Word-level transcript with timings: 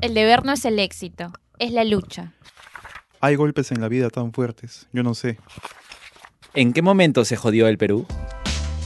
El 0.00 0.14
deber 0.14 0.46
no 0.46 0.52
es 0.52 0.64
el 0.64 0.78
éxito, 0.78 1.30
es 1.58 1.72
la 1.72 1.84
lucha. 1.84 2.32
Hay 3.20 3.34
golpes 3.34 3.70
en 3.70 3.82
la 3.82 3.88
vida 3.88 4.08
tan 4.08 4.32
fuertes, 4.32 4.88
yo 4.94 5.02
no 5.02 5.12
sé. 5.12 5.38
¿En 6.54 6.72
qué 6.72 6.80
momento 6.80 7.26
se 7.26 7.36
jodió 7.36 7.68
el 7.68 7.76
Perú? 7.76 8.06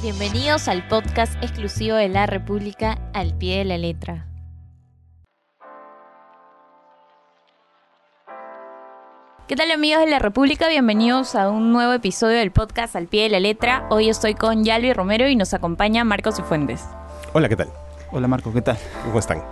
Bienvenidos 0.02 0.66
al 0.66 0.88
podcast 0.88 1.36
exclusivo 1.40 1.94
de 1.94 2.08
la 2.08 2.26
República 2.26 2.98
al 3.14 3.38
pie 3.38 3.58
de 3.58 3.64
la 3.64 3.78
letra. 3.78 4.26
¿Qué 9.46 9.54
tal 9.54 9.70
amigos 9.70 10.04
de 10.04 10.10
la 10.10 10.18
República? 10.18 10.68
Bienvenidos 10.68 11.36
a 11.36 11.48
un 11.48 11.72
nuevo 11.72 11.92
episodio 11.92 12.38
del 12.38 12.50
podcast 12.50 12.96
al 12.96 13.06
pie 13.06 13.24
de 13.24 13.28
la 13.28 13.40
letra. 13.40 13.86
Hoy 13.88 14.08
estoy 14.08 14.34
con 14.34 14.64
Yalvi 14.64 14.92
Romero 14.92 15.28
y 15.28 15.36
nos 15.36 15.54
acompaña 15.54 16.02
Marcos 16.02 16.36
Cifuentes. 16.36 16.82
Hola, 17.34 17.48
¿qué 17.48 17.54
tal? 17.54 17.68
Hola 18.10 18.26
Marco, 18.26 18.52
¿qué 18.52 18.62
tal? 18.62 18.78
¿Cómo 19.04 19.20
están? 19.20 19.42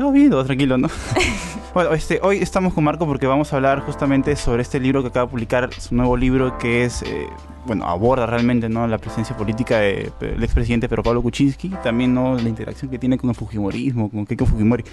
Todo 0.00 0.12
bien, 0.12 0.30
todo 0.30 0.42
tranquilo, 0.46 0.78
¿no? 0.78 0.88
bueno, 1.74 1.92
este, 1.92 2.20
hoy 2.22 2.38
estamos 2.38 2.72
con 2.72 2.84
Marco 2.84 3.04
porque 3.04 3.26
vamos 3.26 3.52
a 3.52 3.56
hablar 3.56 3.80
justamente 3.80 4.34
sobre 4.34 4.62
este 4.62 4.80
libro 4.80 5.02
que 5.02 5.08
acaba 5.08 5.26
de 5.26 5.30
publicar, 5.30 5.74
su 5.74 5.94
nuevo 5.94 6.16
libro 6.16 6.56
que 6.56 6.84
es, 6.84 7.02
eh, 7.02 7.26
bueno, 7.66 7.84
aborda 7.84 8.24
realmente 8.24 8.70
¿no? 8.70 8.86
la 8.86 8.96
presencia 8.96 9.36
política 9.36 9.80
del 9.80 10.42
expresidente 10.42 10.88
Pedro 10.88 11.02
Pablo 11.02 11.20
Kuczynski, 11.20 11.68
también 11.82 12.14
¿no? 12.14 12.34
la 12.34 12.48
interacción 12.48 12.90
que 12.90 12.98
tiene 12.98 13.18
con 13.18 13.28
el 13.28 13.36
Fujimorismo, 13.36 14.10
con 14.10 14.24
Keiko 14.24 14.46
Fujimori. 14.46 14.84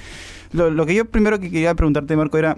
Lo 0.52 0.86
que 0.86 0.94
yo 0.94 1.06
primero 1.06 1.40
que 1.40 1.50
quería 1.50 1.74
preguntarte, 1.74 2.14
Marco, 2.18 2.38
era, 2.38 2.58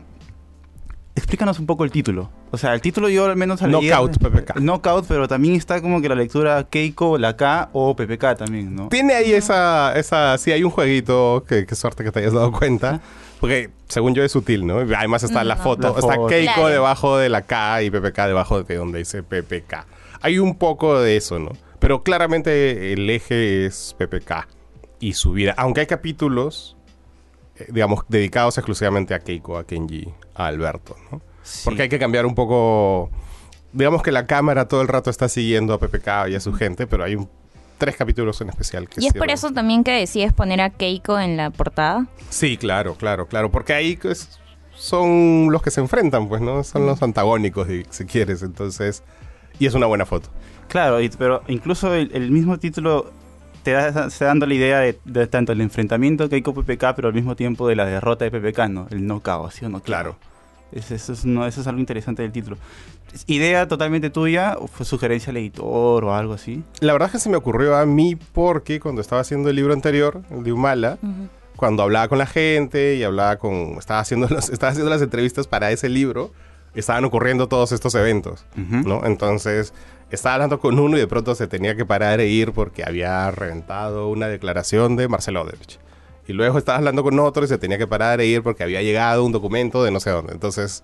explícanos 1.30 1.60
un 1.60 1.68
poco 1.68 1.84
el 1.84 1.92
título. 1.92 2.32
O 2.50 2.58
sea, 2.58 2.74
el 2.74 2.82
título 2.82 3.08
yo 3.08 3.26
al 3.26 3.36
menos 3.36 3.62
al 3.62 3.70
Knockout 3.70 4.18
PPK. 4.18 4.56
Knockout, 4.60 5.06
pero 5.08 5.28
también 5.28 5.54
está 5.54 5.80
como 5.80 6.02
que 6.02 6.10
la 6.10 6.16
lectura 6.16 6.66
Keiko, 6.68 7.20
la 7.20 7.38
K 7.38 7.70
o 7.72 7.96
PPK 7.96 8.36
también, 8.36 8.76
¿no? 8.76 8.90
Tiene 8.90 9.14
ahí 9.14 9.32
esa, 9.32 9.94
esa, 9.96 10.36
sí 10.40 10.52
hay 10.52 10.64
un 10.64 10.72
jueguito, 10.72 11.46
que, 11.48 11.68
qué 11.68 11.76
suerte 11.76 12.04
que 12.04 12.12
te 12.12 12.20
hayas 12.20 12.34
dado 12.34 12.52
cuenta, 12.52 13.00
porque 13.40 13.70
según 13.88 14.16
yo 14.16 14.24
es 14.24 14.32
sutil, 14.32 14.66
¿no? 14.66 14.80
Además 14.80 15.22
está 15.22 15.44
la 15.44 15.56
foto, 15.56 15.94
la 15.94 16.00
está 16.00 16.16
foto. 16.16 16.28
Keiko 16.28 16.54
Claro. 16.56 16.70
debajo 16.70 17.18
de 17.18 17.30
la 17.30 17.44
K 17.44 17.84
y 17.84 17.92
PPK 17.92 18.26
debajo 18.26 18.64
de 18.64 18.76
donde 18.76 18.98
dice 18.98 19.22
PPK. 19.22 19.86
Hay 20.22 20.40
un 20.40 20.58
poco 20.58 21.00
de 21.00 21.16
eso, 21.16 21.38
¿no? 21.38 21.52
Pero 21.78 22.02
claramente 22.02 22.92
el 22.92 23.08
eje 23.08 23.68
es 23.68 23.96
PPK 24.00 24.48
y 25.00 25.14
su 25.14 25.34
vida, 25.34 25.54
aunque 25.58 25.82
hay 25.82 25.88
capítulos, 25.88 26.76
digamos, 27.70 28.06
dedicados 28.08 28.58
exclusivamente 28.58 29.14
a 29.14 29.20
Keiko, 29.20 29.58
a 29.58 29.66
Kenji, 29.66 30.08
a 30.36 30.46
Alberto, 30.48 30.96
¿no? 31.12 31.22
Sí. 31.44 31.62
Porque 31.66 31.84
hay 31.84 31.90
que 31.90 32.00
cambiar 32.00 32.26
un 32.26 32.36
poco. 32.36 33.10
Digamos 33.74 34.02
que 34.04 34.12
la 34.12 34.26
cámara 34.28 34.68
todo 34.68 34.82
el 34.82 34.88
rato 34.88 35.10
está 35.10 35.30
siguiendo 35.30 35.74
a 35.74 35.80
PPK 35.80 36.30
y 36.30 36.36
a 36.36 36.40
su 36.40 36.54
gente, 36.54 36.88
pero 36.88 37.04
hay 37.04 37.16
un- 37.16 37.30
tres 37.78 37.96
capítulos 37.96 38.42
en 38.42 38.50
especial 38.50 38.90
que 38.90 39.00
¿Y 39.02 39.08
es 39.08 39.14
por 39.14 39.30
eso 39.32 39.52
también 39.52 39.84
que 39.84 39.92
decides 39.92 40.34
poner 40.34 40.60
a 40.62 40.70
Keiko 40.70 41.18
en 41.20 41.38
la 41.38 41.50
portada? 41.50 42.08
Sí, 42.30 42.58
claro, 42.58 42.96
claro, 42.96 43.28
claro. 43.28 43.50
Porque 43.52 43.74
ahí 43.74 43.96
pues, 43.96 44.40
son 44.76 45.48
los 45.52 45.62
que 45.62 45.72
se 45.72 45.80
enfrentan, 45.82 46.28
pues, 46.28 46.42
¿no? 46.42 46.64
Son 46.64 46.86
los 46.86 47.02
antagónicos, 47.04 47.68
si, 47.68 47.86
si 47.90 48.06
quieres. 48.06 48.42
Entonces. 48.42 49.04
Y 49.60 49.66
es 49.66 49.74
una 49.74 49.86
buena 49.88 50.06
foto. 50.06 50.30
Claro, 50.68 51.02
y- 51.02 51.10
pero 51.10 51.42
incluso 51.48 51.94
el, 51.94 52.12
el 52.14 52.32
mismo 52.32 52.58
título 52.60 53.12
te 53.70 53.92
da, 53.92 54.10
se 54.10 54.26
dando 54.26 54.46
la 54.46 54.54
idea 54.54 54.80
de, 54.80 54.98
de 55.06 55.28
tanto 55.28 55.52
el 55.52 55.62
enfrentamiento 55.62 56.28
que 56.30 56.36
hay 56.36 56.42
con 56.42 56.54
PPK, 56.54 56.96
pero 56.96 57.08
al 57.08 57.14
mismo 57.14 57.36
tiempo 57.36 57.68
de 57.68 57.76
la 57.76 57.86
derrota 57.86 58.26
de 58.26 58.32
PPK, 58.32 58.68
¿no? 58.70 58.88
El 58.92 59.06
knockout, 59.06 59.52
¿sí 59.52 59.66
o 59.66 59.70
no? 59.70 59.80
Claro. 59.82 60.16
Es- 60.72 60.92
eso, 60.92 61.14
es, 61.14 61.26
no, 61.26 61.46
eso 61.48 61.62
es 61.62 61.68
algo 61.68 61.80
interesante 61.80 62.22
del 62.22 62.32
título. 62.32 62.58
¿Es 63.14 63.24
¿Idea 63.28 63.68
totalmente 63.68 64.10
tuya 64.12 64.56
o 64.60 64.68
fue 64.68 64.86
sugerencia 64.86 65.34
del 65.34 65.42
editor 65.42 66.06
o 66.06 66.14
algo 66.14 66.34
así? 66.34 66.64
La 66.80 66.94
verdad 66.94 67.08
es 67.08 67.14
que 67.14 67.20
se 67.20 67.30
me 67.30 67.38
ocurrió 67.38 67.76
a 67.76 67.86
mí 67.88 68.16
porque 68.16 68.80
cuando 68.80 69.02
estaba 69.02 69.22
haciendo 69.22 69.50
el 69.50 69.56
libro 69.56 69.74
anterior, 69.74 70.22
el 70.30 70.44
de 70.44 70.52
Humala, 70.52 71.00
cuando 71.56 71.82
hablaba 71.84 72.08
con 72.08 72.20
la 72.20 72.28
gente 72.28 72.96
y 72.96 73.04
hablaba 73.04 73.38
con. 73.38 73.78
Estaba 73.80 74.00
haciendo, 74.00 74.28
los- 74.30 74.50
estaba 74.50 74.72
haciendo 74.72 74.92
las 74.92 75.02
entrevistas 75.02 75.48
para 75.48 75.72
ese 75.72 75.90
libro, 75.90 76.32
estaban 76.74 77.06
ocurriendo 77.06 77.48
todos 77.48 77.72
estos 77.72 77.96
eventos. 77.96 78.46
¿no? 78.56 79.06
Entonces, 79.06 79.74
estaba 80.12 80.36
hablando 80.36 80.60
con 80.60 80.80
uno 80.80 80.98
y 80.98 81.00
de 81.00 81.08
pronto 81.08 81.36
se 81.36 81.48
tenía 81.48 81.76
que 81.76 81.86
parar 81.86 82.20
e 82.20 82.28
ir 82.28 82.52
porque 82.52 82.84
había 82.84 83.30
reventado 83.32 84.10
una 84.10 84.28
declaración 84.28 84.96
de 84.96 85.08
Marcelo 85.08 85.42
Odebrecht. 85.42 85.80
Y 86.28 86.34
luego 86.34 86.58
estaba 86.58 86.78
hablando 86.78 87.04
con 87.04 87.20
otro 87.20 87.44
y 87.44 87.48
se 87.48 87.58
tenía 87.58 87.78
que 87.78 87.88
parar 87.88 88.22
e 88.22 88.26
ir 88.26 88.44
porque 88.44 88.64
había 88.64 88.82
llegado 88.82 89.26
un 89.26 89.32
documento 89.32 89.84
de 89.84 89.92
no 89.92 90.00
sé 90.00 90.12
dónde. 90.12 90.34
Entonces, 90.34 90.84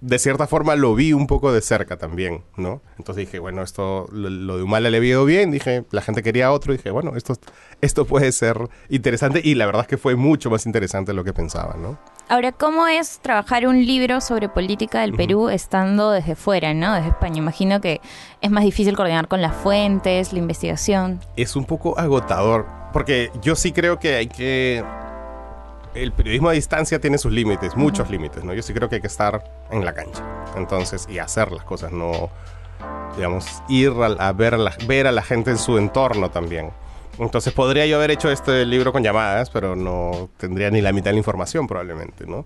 de 0.00 0.18
cierta 0.18 0.46
forma 0.46 0.76
lo 0.76 0.94
vi 0.94 1.12
un 1.12 1.26
poco 1.26 1.52
de 1.52 1.60
cerca 1.60 1.96
también, 1.96 2.42
¿no? 2.56 2.82
Entonces 2.98 3.26
dije, 3.26 3.38
bueno, 3.38 3.62
esto, 3.62 4.08
lo, 4.12 4.30
lo 4.30 4.56
de 4.56 4.62
Humala 4.62 4.90
le 4.90 5.00
vio 5.00 5.24
bien, 5.24 5.50
dije, 5.50 5.84
la 5.90 6.02
gente 6.02 6.22
quería 6.22 6.52
otro, 6.52 6.72
dije, 6.72 6.90
bueno, 6.90 7.12
esto, 7.16 7.34
esto 7.80 8.04
puede 8.04 8.30
ser 8.32 8.68
interesante 8.88 9.40
y 9.42 9.54
la 9.54 9.66
verdad 9.66 9.82
es 9.82 9.88
que 9.88 9.98
fue 9.98 10.14
mucho 10.14 10.50
más 10.50 10.66
interesante 10.66 11.12
de 11.12 11.16
lo 11.16 11.24
que 11.24 11.32
pensaba, 11.32 11.76
¿no? 11.76 11.98
Ahora, 12.30 12.52
¿cómo 12.52 12.86
es 12.86 13.20
trabajar 13.20 13.66
un 13.66 13.86
libro 13.86 14.20
sobre 14.20 14.50
política 14.50 15.00
del 15.00 15.14
Perú 15.14 15.48
estando 15.48 16.10
desde 16.10 16.34
fuera, 16.34 16.74
¿no? 16.74 16.92
Desde 16.92 17.08
España. 17.08 17.38
Imagino 17.38 17.80
que 17.80 18.02
es 18.42 18.50
más 18.50 18.64
difícil 18.64 18.94
coordinar 18.94 19.28
con 19.28 19.40
las 19.40 19.56
fuentes, 19.56 20.34
la 20.34 20.38
investigación. 20.38 21.20
es 21.36 21.56
un 21.56 21.64
poco 21.64 21.98
agotador. 21.98 22.66
Porque 22.92 23.30
yo 23.40 23.56
sí 23.56 23.72
creo 23.72 23.98
que 23.98 24.16
hay 24.16 24.26
que. 24.26 24.84
El 25.94 26.12
periodismo 26.12 26.50
a 26.50 26.52
distancia 26.52 27.00
tiene 27.00 27.16
sus 27.16 27.32
límites, 27.32 27.74
muchos 27.76 28.10
límites, 28.10 28.44
¿no? 28.44 28.52
Yo 28.52 28.62
sí 28.62 28.74
creo 28.74 28.90
que 28.90 28.96
hay 28.96 29.00
que 29.00 29.06
estar 29.06 29.42
en 29.70 29.86
la 29.86 29.94
cancha. 29.94 30.22
Entonces, 30.54 31.06
y 31.08 31.18
hacer 31.18 31.50
las 31.50 31.64
cosas, 31.64 31.92
no. 31.92 32.28
Digamos, 33.16 33.62
ir 33.70 33.92
a, 34.02 34.28
a 34.28 34.32
ver, 34.32 34.52
a 34.52 34.58
la, 34.58 34.76
ver 34.86 35.06
a 35.06 35.12
la 35.12 35.22
gente 35.22 35.50
en 35.50 35.58
su 35.58 35.78
entorno 35.78 36.30
también. 36.30 36.72
Entonces, 37.18 37.52
podría 37.52 37.86
yo 37.86 37.96
haber 37.96 38.10
hecho 38.10 38.30
este 38.30 38.64
libro 38.64 38.92
con 38.92 39.02
llamadas, 39.02 39.50
pero 39.50 39.74
no 39.74 40.28
tendría 40.36 40.70
ni 40.70 40.80
la 40.80 40.92
mitad 40.92 41.06
de 41.06 41.14
la 41.14 41.18
información, 41.18 41.66
probablemente, 41.66 42.26
¿no? 42.26 42.44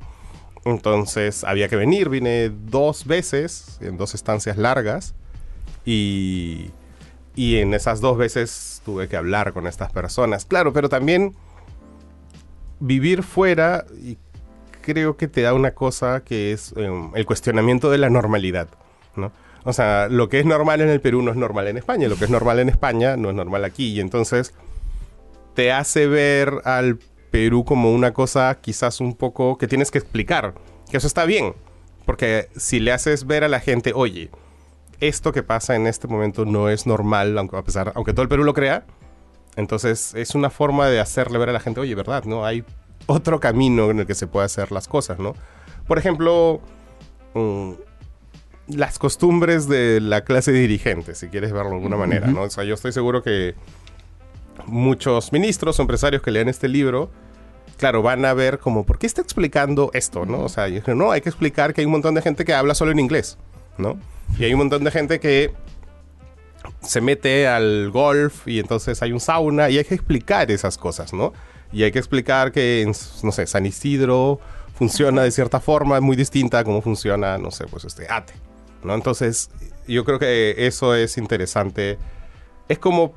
Entonces, 0.64 1.44
había 1.44 1.68
que 1.68 1.76
venir. 1.76 2.08
Vine 2.08 2.50
dos 2.50 3.06
veces, 3.06 3.78
en 3.80 3.96
dos 3.96 4.14
estancias 4.14 4.56
largas. 4.56 5.14
Y. 5.84 6.70
Y 7.34 7.56
en 7.56 7.72
esas 7.72 8.02
dos 8.02 8.18
veces 8.18 8.82
tuve 8.84 9.08
que 9.08 9.16
hablar 9.16 9.54
con 9.54 9.66
estas 9.66 9.90
personas. 9.90 10.44
Claro, 10.44 10.74
pero 10.74 10.90
también 10.90 11.34
vivir 12.78 13.22
fuera 13.22 13.86
y 14.02 14.18
creo 14.82 15.16
que 15.16 15.28
te 15.28 15.40
da 15.40 15.54
una 15.54 15.70
cosa 15.70 16.22
que 16.24 16.52
es 16.52 16.74
em, 16.76 17.10
el 17.14 17.24
cuestionamiento 17.24 17.90
de 17.90 17.98
la 17.98 18.10
normalidad, 18.10 18.68
¿no? 19.16 19.32
O 19.64 19.72
sea, 19.72 20.08
lo 20.08 20.28
que 20.28 20.40
es 20.40 20.46
normal 20.46 20.80
en 20.80 20.88
el 20.88 21.00
Perú 21.00 21.22
no 21.22 21.30
es 21.30 21.36
normal 21.36 21.68
en 21.68 21.76
España, 21.76 22.08
lo 22.08 22.16
que 22.16 22.24
es 22.24 22.30
normal 22.30 22.58
en 22.58 22.68
España 22.68 23.16
no 23.16 23.30
es 23.30 23.34
normal 23.36 23.64
aquí 23.64 23.92
y 23.92 24.00
entonces 24.00 24.54
te 25.54 25.70
hace 25.70 26.06
ver 26.06 26.62
al 26.64 26.98
Perú 27.30 27.64
como 27.64 27.92
una 27.92 28.12
cosa 28.12 28.58
quizás 28.60 29.00
un 29.00 29.14
poco 29.14 29.58
que 29.58 29.68
tienes 29.68 29.90
que 29.90 29.98
explicar, 29.98 30.54
que 30.90 30.96
eso 30.96 31.06
está 31.06 31.24
bien, 31.24 31.54
porque 32.04 32.48
si 32.56 32.80
le 32.80 32.92
haces 32.92 33.26
ver 33.26 33.44
a 33.44 33.48
la 33.48 33.60
gente, 33.60 33.92
oye, 33.94 34.30
esto 35.00 35.32
que 35.32 35.42
pasa 35.42 35.74
en 35.74 35.86
este 35.86 36.06
momento 36.08 36.44
no 36.44 36.68
es 36.68 36.86
normal, 36.86 37.36
aunque, 37.36 38.12
todo 38.12 38.22
el 38.22 38.28
Perú 38.28 38.44
lo 38.44 38.54
crea. 38.54 38.84
Entonces 39.56 40.14
es 40.14 40.34
una 40.34 40.48
forma 40.48 40.86
de 40.86 41.00
hacerle 41.00 41.38
ver 41.38 41.50
a 41.50 41.52
la 41.52 41.60
gente, 41.60 41.80
oye, 41.80 41.94
¿verdad? 41.94 42.24
¿No? 42.24 42.44
Hay 42.44 42.64
otro 43.06 43.40
camino 43.40 43.90
en 43.90 44.00
el 44.00 44.06
que 44.06 44.14
se 44.14 44.26
puede 44.26 44.46
hacer 44.46 44.72
las 44.72 44.88
cosas, 44.88 45.18
¿no? 45.18 45.34
Por 45.86 45.98
ejemplo, 45.98 46.60
mm, 47.34 47.72
las 48.68 48.98
costumbres 48.98 49.68
de 49.68 50.00
la 50.00 50.22
clase 50.22 50.52
dirigente, 50.52 51.14
si 51.14 51.28
quieres 51.28 51.52
verlo 51.52 51.70
de 51.70 51.76
alguna 51.76 51.96
manera, 51.96 52.28
¿no? 52.28 52.42
O 52.42 52.50
sea, 52.50 52.64
yo 52.64 52.74
estoy 52.74 52.92
seguro 52.92 53.22
que 53.22 53.54
muchos 54.66 55.32
ministros 55.32 55.78
o 55.78 55.82
empresarios 55.82 56.22
que 56.22 56.30
lean 56.30 56.48
este 56.48 56.68
libro, 56.68 57.10
claro, 57.76 58.02
van 58.02 58.24
a 58.24 58.34
ver 58.34 58.58
como, 58.58 58.84
¿por 58.84 58.98
qué 58.98 59.06
está 59.06 59.20
explicando 59.20 59.90
esto, 59.94 60.24
no? 60.26 60.40
O 60.40 60.48
sea, 60.48 60.68
yo 60.68 60.82
no, 60.94 61.10
hay 61.10 61.20
que 61.20 61.28
explicar 61.28 61.74
que 61.74 61.80
hay 61.80 61.86
un 61.86 61.92
montón 61.92 62.14
de 62.14 62.22
gente 62.22 62.44
que 62.44 62.54
habla 62.54 62.74
solo 62.74 62.92
en 62.92 63.00
inglés, 63.00 63.38
¿no? 63.78 63.98
Y 64.38 64.44
hay 64.44 64.52
un 64.52 64.58
montón 64.58 64.84
de 64.84 64.90
gente 64.90 65.20
que 65.20 65.52
se 66.80 67.00
mete 67.00 67.48
al 67.48 67.90
golf 67.90 68.46
y 68.46 68.60
entonces 68.60 69.02
hay 69.02 69.12
un 69.12 69.20
sauna 69.20 69.68
y 69.70 69.78
hay 69.78 69.84
que 69.84 69.94
explicar 69.94 70.50
esas 70.50 70.78
cosas, 70.78 71.12
¿no? 71.12 71.32
Y 71.72 71.82
hay 71.82 71.92
que 71.92 71.98
explicar 71.98 72.52
que, 72.52 72.90
no 73.22 73.32
sé, 73.32 73.46
San 73.46 73.66
Isidro 73.66 74.40
funciona 74.74 75.22
de 75.22 75.30
cierta 75.30 75.60
forma 75.60 76.00
muy 76.00 76.16
distinta 76.16 76.58
a 76.58 76.64
cómo 76.64 76.82
funciona, 76.82 77.38
no 77.38 77.50
sé, 77.50 77.66
pues 77.66 77.84
este 77.84 78.06
ATE, 78.10 78.34
¿no? 78.84 78.94
Entonces, 78.94 79.50
yo 79.86 80.04
creo 80.04 80.18
que 80.18 80.54
eso 80.66 80.94
es 80.94 81.18
interesante. 81.18 81.98
Es 82.68 82.78
como, 82.78 83.12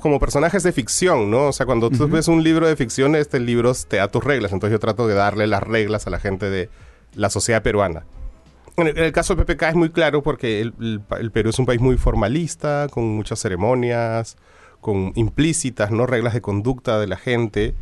como 0.00 0.18
personajes 0.20 0.62
de 0.62 0.72
ficción, 0.72 1.30
¿no? 1.30 1.46
O 1.48 1.52
sea, 1.52 1.66
cuando 1.66 1.90
tú 1.90 2.08
ves 2.08 2.28
un 2.28 2.42
libro 2.42 2.66
de 2.68 2.76
ficción, 2.76 3.14
este 3.16 3.40
libro 3.40 3.72
te 3.88 3.96
da 3.98 4.08
tus 4.08 4.22
reglas. 4.24 4.52
Entonces 4.52 4.72
yo 4.72 4.80
trato 4.80 5.06
de 5.06 5.14
darle 5.14 5.46
las 5.46 5.62
reglas 5.62 6.06
a 6.06 6.10
la 6.10 6.18
gente 6.20 6.50
de 6.50 6.68
la 7.14 7.30
sociedad 7.30 7.62
peruana. 7.62 8.04
En 8.76 8.88
el, 8.88 8.98
en 8.98 9.04
el 9.04 9.12
caso 9.12 9.34
de 9.36 9.44
PPK 9.44 9.62
es 9.68 9.74
muy 9.76 9.90
claro 9.90 10.22
porque 10.22 10.60
el, 10.60 10.74
el 10.80 11.00
pa- 11.00 11.18
el 11.18 11.30
Perú 11.30 11.50
es 11.50 11.58
un 11.60 11.66
país 11.66 11.80
muy 11.80 11.96
formalista, 11.96 12.88
con 12.90 13.04
muchas 13.04 13.38
ceremonias, 13.38 14.36
con 14.80 15.12
implícitas, 15.14 15.90
¿no? 15.92 16.06
Reglas 16.06 16.34
de 16.34 16.40
conducta 16.40 16.98
de 16.98 17.06
la 17.06 17.16
gente. 17.16 17.74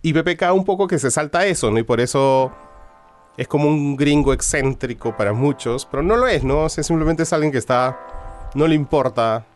Y 0.00 0.14
PPK 0.14 0.52
un 0.54 0.64
poco 0.64 0.88
que 0.88 0.98
se 0.98 1.10
salta 1.10 1.44
eso, 1.46 1.70
¿no? 1.70 1.78
Y 1.78 1.82
por 1.82 2.00
eso 2.00 2.50
es 3.36 3.48
como 3.48 3.68
un 3.68 3.96
gringo 3.96 4.32
excéntrico 4.32 5.16
para 5.16 5.32
muchos, 5.32 5.86
pero 5.86 6.02
no 6.02 6.16
lo 6.16 6.26
es, 6.26 6.44
¿no? 6.44 6.64
O 6.64 6.68
sea, 6.68 6.84
simplemente 6.84 7.22
es 7.22 7.32
alguien 7.32 7.52
que 7.52 7.58
está... 7.58 7.98
No 8.54 8.66
le 8.66 8.74
importa 8.74 9.46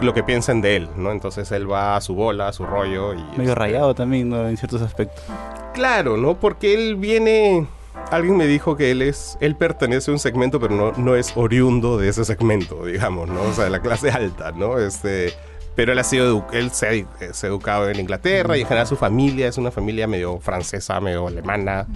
lo 0.00 0.14
que 0.14 0.22
piensen 0.22 0.60
de 0.60 0.76
él, 0.76 0.88
¿no? 0.96 1.12
Entonces 1.12 1.50
él 1.52 1.70
va 1.70 1.96
a 1.96 2.00
su 2.00 2.14
bola, 2.14 2.48
a 2.48 2.52
su 2.52 2.64
rollo 2.64 3.14
y... 3.14 3.22
Medio 3.36 3.42
este, 3.42 3.54
rayado 3.54 3.94
también, 3.94 4.28
¿no? 4.28 4.48
En 4.48 4.56
ciertos 4.56 4.82
aspectos. 4.82 5.24
Claro, 5.72 6.16
¿no? 6.16 6.34
Porque 6.34 6.74
él 6.74 6.96
viene... 6.96 7.66
Alguien 8.10 8.36
me 8.36 8.46
dijo 8.46 8.76
que 8.76 8.90
él 8.90 9.02
es, 9.02 9.36
él 9.40 9.54
pertenece 9.54 10.10
a 10.10 10.14
un 10.14 10.18
segmento, 10.18 10.58
pero 10.60 10.74
no, 10.74 10.92
no 10.92 11.14
es 11.14 11.32
oriundo 11.36 11.98
de 11.98 12.08
ese 12.08 12.24
segmento, 12.24 12.84
digamos, 12.86 13.28
¿no? 13.28 13.42
O 13.42 13.52
sea, 13.52 13.64
de 13.64 13.70
la 13.70 13.80
clase 13.80 14.10
alta, 14.10 14.52
¿no? 14.52 14.78
Este, 14.78 15.32
pero 15.74 15.92
él 15.92 15.98
ha 15.98 16.04
sido, 16.04 16.46
él 16.52 16.70
se 16.70 16.88
ha, 16.88 17.32
se 17.32 17.46
ha 17.46 17.48
educado 17.48 17.88
en 17.88 18.00
Inglaterra 18.00 18.56
y 18.56 18.62
en 18.62 18.66
general 18.66 18.86
su 18.86 18.96
familia 18.96 19.48
es 19.48 19.58
una 19.58 19.70
familia 19.70 20.06
medio 20.06 20.38
francesa, 20.40 21.00
medio 21.00 21.28
alemana, 21.28 21.86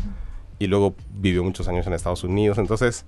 y 0.58 0.66
luego 0.66 0.94
vivió 1.10 1.44
muchos 1.44 1.68
años 1.68 1.86
en 1.86 1.92
Estados 1.92 2.24
Unidos, 2.24 2.58
entonces 2.58 3.04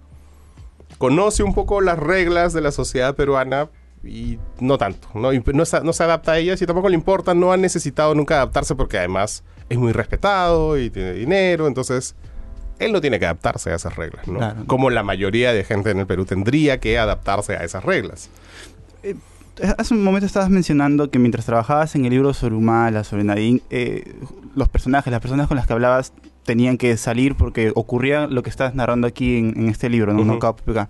conoce 0.99 1.43
un 1.43 1.55
poco 1.55 1.81
las 1.81 1.99
reglas 1.99 2.53
de 2.53 2.61
la 2.61 2.73
sociedad 2.73 3.15
peruana 3.15 3.69
y 4.05 4.39
no 4.61 4.79
tanto, 4.79 5.09
¿no? 5.15 5.33
Y 5.33 5.43
no, 5.53 5.65
se, 5.65 5.81
no 5.83 5.93
se 5.93 6.03
adapta 6.03 6.33
a 6.33 6.39
ellas 6.39 6.61
y 6.63 6.67
tampoco 6.67 6.89
le 6.89 6.95
importa, 6.95 7.35
no 7.35 7.53
ha 7.53 7.57
necesitado 7.57 8.15
nunca 8.15 8.37
adaptarse 8.37 8.75
porque 8.75 8.99
además 8.99 9.45
es 9.69 9.79
muy 9.79 9.93
respetado 9.93 10.79
y 10.79 10.91
tiene 10.91 11.13
dinero, 11.13 11.67
entonces 11.67 12.15
él 12.79 12.93
no 12.93 13.01
tiene 13.01 13.19
que 13.19 13.27
adaptarse 13.27 13.71
a 13.71 13.75
esas 13.75 13.97
reglas, 13.97 14.29
¿no? 14.29 14.39
Claro. 14.39 14.65
Como 14.67 14.91
la 14.91 15.03
mayoría 15.03 15.53
de 15.53 15.65
gente 15.65 15.91
en 15.91 15.99
el 15.99 16.07
Perú 16.07 16.25
tendría 16.25 16.79
que 16.79 16.99
adaptarse 16.99 17.57
a 17.57 17.65
esas 17.65 17.85
reglas. 17.85 18.31
Eh, 19.03 19.17
Hace 19.77 19.95
un 19.95 20.05
momento 20.05 20.25
estabas 20.25 20.51
mencionando 20.51 21.11
que 21.11 21.19
mientras 21.19 21.45
trabajabas 21.45 21.95
en 21.97 22.05
el 22.05 22.11
libro 22.11 22.33
sobre 22.33 22.55
Humala, 22.55 23.03
sobre 23.03 23.25
Nadine, 23.25 23.61
eh, 23.71 24.15
los 24.55 24.69
personajes, 24.69 25.11
las 25.11 25.21
personas 25.21 25.49
con 25.49 25.57
las 25.57 25.67
que 25.67 25.73
hablabas 25.73 26.13
tenían 26.49 26.79
que 26.79 26.97
salir 26.97 27.35
porque 27.35 27.73
ocurría 27.75 28.27
lo 28.27 28.43
que 28.43 28.49
estás 28.49 28.75
narrando 28.75 29.07
aquí 29.07 29.37
en, 29.37 29.53
en 29.57 29.69
este 29.69 29.91
libro, 29.91 30.15
¿no? 30.15 30.25
Knockout 30.25 30.63
PPK. 30.63 30.89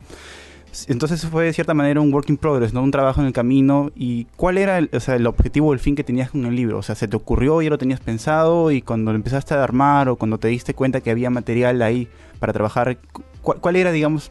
Entonces 0.87 1.27
fue 1.27 1.47
de 1.47 1.53
cierta 1.53 1.75
manera 1.75 2.01
un 2.01 2.13
work 2.15 2.29
in 2.31 2.37
progress, 2.37 2.73
¿no? 2.73 2.81
Un 2.83 2.93
trabajo 2.93 3.21
en 3.21 3.27
el 3.27 3.33
camino. 3.33 3.91
¿Y 3.97 4.27
cuál 4.37 4.57
era 4.57 4.79
el, 4.79 4.89
o 4.93 5.01
sea, 5.01 5.17
el 5.17 5.27
objetivo 5.27 5.67
o 5.69 5.73
el 5.73 5.81
fin 5.81 5.97
que 5.97 6.05
tenías 6.05 6.31
con 6.31 6.47
el 6.47 6.55
libro? 6.55 6.79
O 6.79 6.83
sea, 6.83 6.95
¿se 6.95 7.09
te 7.09 7.17
ocurrió, 7.17 7.61
ya 7.61 7.71
lo 7.71 7.79
tenías 7.79 7.99
pensado 7.99 8.71
y 8.71 8.83
cuando 8.83 9.11
lo 9.11 9.17
empezaste 9.17 9.55
a 9.55 9.65
armar 9.65 10.09
o 10.09 10.15
cuando 10.17 10.39
te 10.39 10.47
diste 10.47 10.75
cuenta 10.75 11.01
que 11.01 11.11
había 11.11 11.29
material 11.31 11.83
ahí 11.83 12.07
para 12.39 12.53
trabajar, 12.53 12.99
cu- 13.11 13.25
¿cuál 13.61 13.75
era, 13.75 13.91
digamos, 13.91 14.31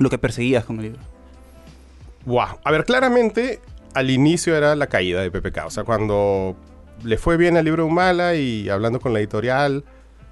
lo 0.00 0.10
que 0.10 0.18
perseguías 0.18 0.64
con 0.64 0.76
el 0.78 0.82
libro? 0.82 1.00
Wow. 2.26 2.58
A 2.64 2.70
ver, 2.72 2.84
claramente 2.84 3.60
al 3.94 4.10
inicio 4.10 4.56
era 4.56 4.74
la 4.74 4.88
caída 4.88 5.20
de 5.22 5.30
PPK. 5.30 5.66
O 5.66 5.70
sea, 5.70 5.84
cuando 5.84 6.56
le 7.04 7.16
fue 7.18 7.36
bien 7.36 7.56
al 7.56 7.64
libro 7.64 7.86
Humala 7.86 8.34
y 8.34 8.68
hablando 8.68 8.98
con 9.00 9.12
la 9.12 9.20
editorial, 9.20 9.84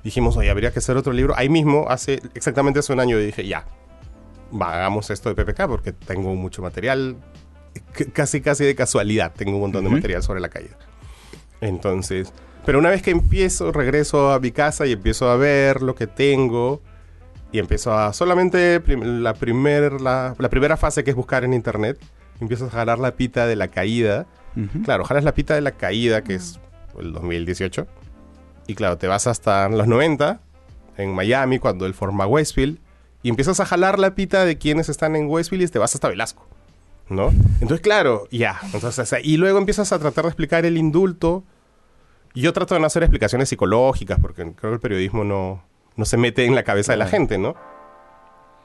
dijimos, 0.07 0.37
oye, 0.39 0.49
habría 0.51 0.73
que 0.73 0.79
hacer 0.79 0.97
otro 0.97 1.13
libro. 1.13 1.35
Ahí 1.37 1.49
mismo, 1.51 1.87
hace 1.89 2.23
exactamente 2.35 2.79
hace 2.81 2.93
un 2.93 3.01
año, 3.01 3.19
dije, 3.19 3.47
ya, 3.47 3.67
va, 4.59 4.73
hagamos 4.75 5.11
esto 5.11 5.33
de 5.33 5.45
PPK 5.45 5.67
porque 5.69 5.93
tengo 5.93 6.35
mucho 6.35 6.63
material. 6.63 7.17
C- 7.95 8.11
casi, 8.11 8.41
casi 8.41 8.65
de 8.65 8.75
casualidad, 8.75 9.33
tengo 9.37 9.55
un 9.57 9.61
montón 9.61 9.83
de 9.85 9.89
Ujú. 9.89 9.97
material 9.97 10.23
sobre 10.23 10.41
la 10.41 10.49
caída. 10.49 10.77
Entonces, 11.61 12.33
pero 12.65 12.79
una 12.79 12.91
vez 12.91 13.03
que 13.03 13.11
empiezo, 13.11 13.73
regreso 13.73 14.33
a 14.33 14.41
mi 14.41 14.51
casa 14.53 14.87
y 14.87 14.93
empiezo 14.93 15.29
a 15.31 15.37
ver 15.37 15.83
lo 15.83 15.95
que 15.95 16.07
tengo 16.07 16.83
y 17.53 17.59
empiezo 17.59 17.93
a 17.93 18.13
solamente 18.13 18.81
prim- 18.81 19.23
la, 19.23 19.35
primer, 19.35 20.01
la, 20.01 20.35
la 20.39 20.49
primera 20.51 20.77
fase 20.77 21.05
que 21.05 21.11
es 21.11 21.17
buscar 21.17 21.45
en 21.45 21.53
internet, 21.55 21.99
empiezas 22.41 22.69
a 22.69 22.79
jalar 22.79 22.99
la 22.99 23.13
pita 23.17 23.47
de 23.47 23.57
la 23.57 23.69
caída. 23.69 24.27
Ujú. 24.57 24.83
Claro, 24.83 25.05
jalas 25.05 25.25
la 25.25 25.33
pita 25.35 25.55
de 25.55 25.61
la 25.61 25.73
caída, 25.73 26.23
que 26.23 26.35
es 26.35 26.59
el 26.99 27.13
2018. 27.13 27.87
Y 28.67 28.75
claro, 28.75 28.99
te 28.99 29.07
vas 29.07 29.27
hasta 29.27 29.69
los 29.69 29.87
90, 29.87 30.41
en 30.97 31.15
Miami, 31.15 31.59
cuando 31.59 31.87
él 31.87 31.95
forma 31.95 32.27
Westfield, 32.27 32.79
y 33.23 33.29
empiezas 33.29 33.61
a 33.61 33.67
jalar 33.67 33.99
la 33.99 34.15
pita 34.15 34.45
de 34.45 34.59
quienes 34.59 34.89
están 34.89 35.17
en 35.17 35.29
Westfield 35.29 35.65
y 35.65 35.69
te 35.69 35.79
vas 35.79 35.95
hasta 35.95 36.09
Velasco. 36.09 36.47
¿No? 37.09 37.29
Entonces, 37.61 37.81
claro, 37.81 38.27
ya. 38.33 38.59
Entonces, 38.73 39.15
y 39.23 39.37
luego 39.37 39.59
empiezas 39.59 39.93
a 39.93 39.99
tratar 39.99 40.25
de 40.25 40.31
explicar 40.31 40.65
el 40.67 40.77
indulto. 40.77 41.45
Y 42.35 42.41
yo 42.43 42.53
trato 42.53 42.75
de 42.75 42.81
no 42.81 42.87
hacer 42.87 43.03
explicaciones 43.05 43.49
psicológicas, 43.49 44.19
porque 44.21 44.43
creo 44.43 44.55
que 44.73 44.75
el 44.75 44.81
periodismo 44.81 45.23
no, 45.25 45.63
no 45.95 46.05
se 46.05 46.17
mete 46.17 46.45
en 46.45 46.55
la 46.57 46.65
cabeza 46.65 46.93
de 46.93 46.99
la 46.99 47.07
gente, 47.07 47.39
¿no? 47.39 47.55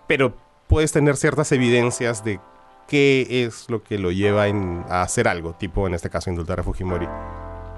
Pero 0.07 0.35
puedes 0.67 0.91
tener 0.91 1.15
ciertas 1.17 1.51
evidencias 1.51 2.23
de 2.23 2.39
qué 2.87 3.45
es 3.45 3.69
lo 3.69 3.83
que 3.83 3.97
lo 3.99 4.11
lleva 4.11 4.47
en- 4.47 4.83
a 4.89 5.03
hacer 5.03 5.27
algo, 5.27 5.53
tipo 5.53 5.87
en 5.87 5.93
este 5.93 6.09
caso 6.09 6.29
indultar 6.29 6.59
a 6.59 6.63
Fujimori. 6.63 7.07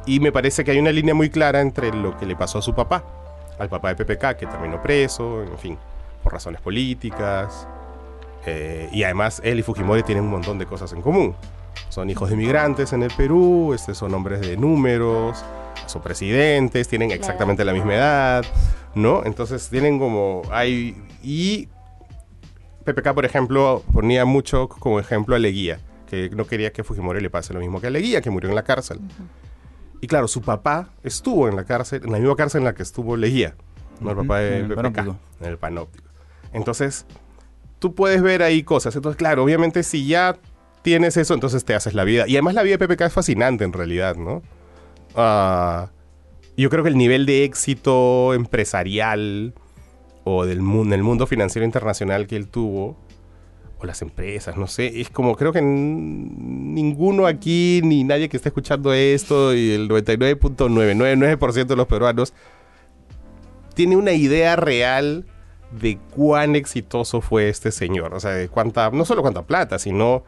Y 0.06 0.20
me 0.20 0.32
parece 0.32 0.64
que 0.64 0.72
hay 0.72 0.80
una 0.80 0.92
línea 0.92 1.14
muy 1.14 1.30
clara 1.30 1.62
entre 1.62 1.94
lo 1.94 2.18
que 2.18 2.26
le 2.26 2.36
pasó 2.36 2.60
a 2.60 2.62
su 2.62 2.74
papá, 2.74 3.04
al 3.58 3.70
papá 3.70 3.94
de 3.94 4.04
PPK, 4.04 4.38
que 4.38 4.46
terminó 4.46 4.82
preso, 4.82 5.44
en 5.44 5.58
fin, 5.58 5.78
por 6.22 6.34
razones 6.34 6.62
políticas. 6.62 7.68
eh, 8.46 8.90
y 8.92 9.04
además 9.04 9.42
él 9.46 9.60
y 9.60 9.64
Fujimori 9.64 10.04
tienen 10.04 10.26
un 10.26 10.32
montón 10.32 10.58
de 10.58 10.66
cosas 10.66 10.92
en 10.92 11.02
común. 11.02 11.34
Son 11.90 12.10
hijos 12.10 12.30
de 12.30 12.36
inmigrantes 12.36 12.92
en 12.92 13.04
el 13.04 13.12
Perú, 13.16 13.74
este, 13.74 13.96
son 13.96 14.14
hombres 14.14 14.42
de 14.42 14.58
números, 14.58 15.44
son 15.86 16.02
presidentes, 16.02 16.88
tienen 16.88 17.12
exactamente 17.12 17.64
la 17.64 17.72
misma 17.72 17.96
edad, 17.96 18.46
¿no? 18.96 19.24
Entonces 19.26 19.70
tienen 19.70 19.98
como... 19.98 20.42
Hay, 20.52 21.02
y 21.24 21.70
PPK, 22.84 23.14
por 23.14 23.26
ejemplo, 23.26 23.82
ponía 23.94 24.26
mucho 24.26 24.68
como 24.68 25.00
ejemplo 25.00 25.36
a 25.36 25.40
Leguía, 25.40 25.80
que 26.10 26.30
no 26.32 26.46
quería 26.46 26.74
que 26.74 26.84
Fujimori 26.84 27.22
le 27.22 27.30
pase 27.30 27.54
lo 27.54 27.60
mismo 27.60 27.80
que 27.80 27.88
a 27.88 27.90
Leguía, 27.90 28.22
que 28.22 28.30
murió 28.30 28.50
en 28.50 28.56
la 28.56 28.64
cárcel. 28.64 29.00
Y 30.04 30.08
claro, 30.08 30.28
su 30.28 30.42
papá 30.42 30.90
estuvo 31.02 31.48
en 31.48 31.56
la 31.56 31.64
cárcel, 31.64 32.02
en 32.04 32.12
la 32.12 32.20
misma 32.20 32.36
cárcel 32.36 32.60
en 32.60 32.66
la 32.66 32.76
que 32.76 32.84
estuvo 32.84 33.16
Leguía, 33.16 33.56
¿no? 34.02 34.10
El 34.10 34.18
papá 34.18 34.40
de 34.40 34.58
en 34.58 34.66
el 34.70 34.76
PPK, 34.76 34.98
en 35.40 35.48
el 35.48 35.58
panóptico. 35.58 36.10
Entonces, 36.52 37.06
tú 37.80 37.96
puedes 37.96 38.22
ver 38.22 38.44
ahí 38.44 38.64
cosas. 38.64 38.98
Entonces, 38.98 39.18
claro, 39.18 39.46
obviamente 39.46 39.82
si 39.82 40.06
ya 40.06 40.36
tienes 40.82 41.16
eso, 41.16 41.34
entonces 41.34 41.64
te 41.64 41.74
haces 41.74 41.94
la 41.94 42.04
vida. 42.04 42.28
Y 42.28 42.34
además 42.34 42.54
la 42.54 42.64
vida 42.64 42.76
de 42.76 42.86
PPK 42.86 43.04
es 43.04 43.14
fascinante 43.14 43.64
en 43.64 43.72
realidad, 43.72 44.18
¿no? 44.18 44.42
Ah, 45.16 45.90
yo 46.58 46.70
creo 46.70 46.84
que 46.84 46.90
el 46.90 46.98
nivel 46.98 47.26
de 47.26 47.46
éxito 47.46 48.34
empresarial 48.34 49.54
o 50.26 50.46
del 50.46 50.62
mundo, 50.62 50.96
el 50.96 51.04
mundo 51.04 51.28
financiero 51.28 51.64
internacional 51.64 52.28
que 52.28 52.36
él 52.36 52.50
tuvo, 52.50 52.98
las 53.88 54.02
empresas, 54.02 54.58
no 54.58 54.68
sé, 54.68 55.02
es 55.02 55.10
como 55.10 55.36
creo 55.36 55.52
que 55.52 55.62
ninguno 55.62 57.28
aquí, 57.28 57.82
ni 57.84 58.04
nadie 58.04 58.30
que 58.30 58.38
esté 58.38 58.50
escuchando 58.50 58.94
esto, 58.94 59.54
y 59.54 59.72
el 59.72 59.90
99.999% 59.90 61.66
de 61.66 61.76
los 61.76 61.88
peruanos, 61.88 62.34
tiene 63.74 63.96
una 63.96 64.14
idea 64.14 64.56
real 64.56 65.26
de 65.72 65.98
cuán 66.16 66.56
exitoso 66.56 67.22
fue 67.22 67.50
este 67.50 67.72
señor. 67.72 68.14
O 68.14 68.20
sea, 68.20 68.32
de 68.32 68.50
cuánta, 68.50 68.90
no 68.92 69.06
solo 69.06 69.22
cuánta 69.22 69.44
plata, 69.44 69.80
sino 69.80 70.24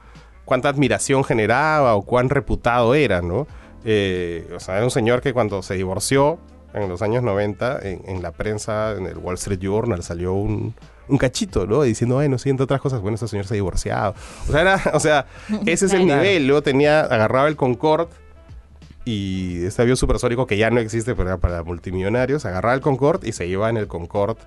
cuánta 0.46 0.69
admiración 0.69 1.24
generaba 1.24 1.96
o 1.96 2.04
cuán 2.04 2.30
reputado 2.30 2.96
era, 2.96 3.22
¿no? 3.22 3.48
Eh, 3.84 4.48
o 4.56 4.60
sea, 4.60 4.75
era 4.78 4.84
un 4.84 4.92
señor 4.92 5.21
que 5.21 5.33
cuando 5.33 5.62
se 5.62 5.76
divorció 5.76 6.40
en 6.83 6.89
los 6.89 7.01
años 7.01 7.23
90, 7.23 7.79
en, 7.83 8.01
en 8.07 8.21
la 8.21 8.31
prensa, 8.31 8.91
en 8.97 9.05
el 9.07 9.17
Wall 9.17 9.35
Street 9.35 9.59
Journal, 9.59 10.03
salió 10.03 10.33
un, 10.33 10.73
un 11.07 11.17
cachito, 11.17 11.65
¿no? 11.65 11.83
Diciendo, 11.83 12.19
ay, 12.19 12.29
no 12.29 12.37
sé, 12.37 12.49
entre 12.49 12.63
otras 12.65 12.81
cosas, 12.81 13.01
bueno, 13.01 13.15
este 13.15 13.27
señor 13.27 13.45
se 13.47 13.53
ha 13.53 13.55
divorciado. 13.55 14.15
O 14.47 14.51
sea, 14.51 14.61
era, 14.61 14.81
o 14.94 14.99
sea 14.99 15.25
ese 15.65 15.85
es 15.87 15.94
el 15.94 16.03
Claro. 16.05 16.21
nivel. 16.21 16.47
Luego 16.47 16.61
tenía, 16.63 17.01
agarraba 17.01 17.47
el 17.47 17.55
Concorde 17.55 18.09
y 19.05 19.63
este 19.65 19.81
avión 19.83 19.97
supersónico 19.97 20.47
que 20.47 20.57
ya 20.57 20.69
no 20.71 20.79
existe, 20.79 21.13
pero 21.15 21.29
era 21.29 21.37
para 21.37 21.63
multimillonarios, 21.63 22.45
agarraba 22.45 22.73
el 22.75 22.81
Concorde 22.81 23.27
y 23.29 23.31
se 23.33 23.45
iba 23.45 23.69
en 23.69 23.77
el 23.77 23.87
Concorde 23.87 24.41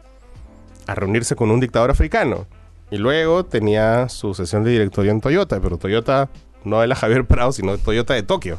a 0.87 0.95
reunirse 0.95 1.37
con 1.37 1.51
un 1.51 1.61
dictador 1.61 1.91
africano. 1.91 2.47
Y 2.91 2.97
luego 2.97 3.45
tenía 3.45 4.09
su 4.09 4.35
sesión 4.35 4.65
de 4.65 4.71
directorio 4.71 5.13
en 5.13 5.21
Toyota, 5.21 5.61
pero 5.61 5.77
Toyota 5.77 6.29
no 6.65 6.81
de 6.81 6.87
la 6.87 6.97
Javier 6.97 7.25
Prado, 7.27 7.53
sino 7.53 7.77
Toyota 7.79 8.15
de 8.15 8.23
Tokio. 8.23 8.59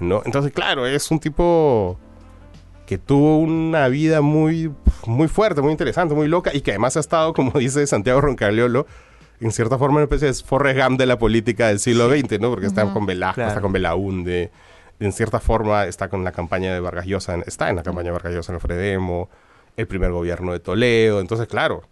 ¿no? 0.00 0.22
Entonces, 0.24 0.52
claro, 0.52 0.86
es 0.86 1.10
un 1.10 1.18
tipo 1.20 1.98
que 2.86 2.98
tuvo 2.98 3.38
una 3.38 3.88
vida 3.88 4.20
muy, 4.20 4.72
muy 5.06 5.28
fuerte, 5.28 5.62
muy 5.62 5.72
interesante, 5.72 6.14
muy 6.14 6.28
loca, 6.28 6.50
y 6.54 6.60
que 6.60 6.72
además 6.72 6.96
ha 6.96 7.00
estado, 7.00 7.32
como 7.32 7.50
dice 7.58 7.86
Santiago 7.86 8.20
Roncagliolo, 8.20 8.86
en 9.40 9.52
cierta 9.52 9.78
forma 9.78 9.96
una 9.96 10.04
especie 10.04 10.28
de 10.28 10.34
Forrest 10.34 10.80
Gump 10.80 10.98
de 10.98 11.06
la 11.06 11.18
política 11.18 11.68
del 11.68 11.78
siglo 11.80 12.08
XX, 12.08 12.40
¿no? 12.40 12.50
Porque 12.50 12.66
está 12.66 12.92
con 12.92 13.04
Velasco, 13.06 13.34
Claro. 13.36 13.48
está 13.50 13.60
con 13.60 13.72
Belaunde, 13.72 14.50
en 15.00 15.12
cierta 15.12 15.40
forma 15.40 15.84
está 15.86 16.08
con 16.08 16.22
la 16.24 16.32
campaña 16.32 16.72
de 16.72 16.80
Vargas 16.80 17.06
Llosa, 17.06 17.36
está 17.46 17.68
en 17.68 17.76
la 17.76 17.82
campaña 17.82 18.06
de 18.06 18.12
Vargas 18.12 18.32
Llosa 18.32 18.52
en 18.52 18.56
el 18.56 18.60
Fredemo, 18.60 19.28
el 19.76 19.86
primer 19.86 20.12
gobierno 20.12 20.52
de 20.52 20.60
Toledo, 20.60 21.20
entonces 21.20 21.48
claro, 21.48 21.82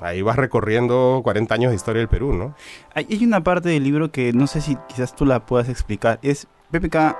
ahí 0.00 0.22
vas 0.22 0.36
recorriendo 0.36 1.20
40 1.22 1.54
años 1.54 1.70
de 1.70 1.76
historia 1.76 2.00
del 2.00 2.08
Perú, 2.08 2.32
¿no? 2.32 2.54
Hay, 2.94 3.06
hay 3.10 3.24
una 3.24 3.42
parte 3.44 3.68
del 3.68 3.84
libro 3.84 4.10
que 4.10 4.32
no 4.32 4.46
sé 4.46 4.60
si 4.62 4.76
quizás 4.88 5.14
tú 5.14 5.26
la 5.26 5.44
puedas 5.44 5.68
explicar. 5.68 6.18
Es 6.22 6.46
PPK 6.70 7.16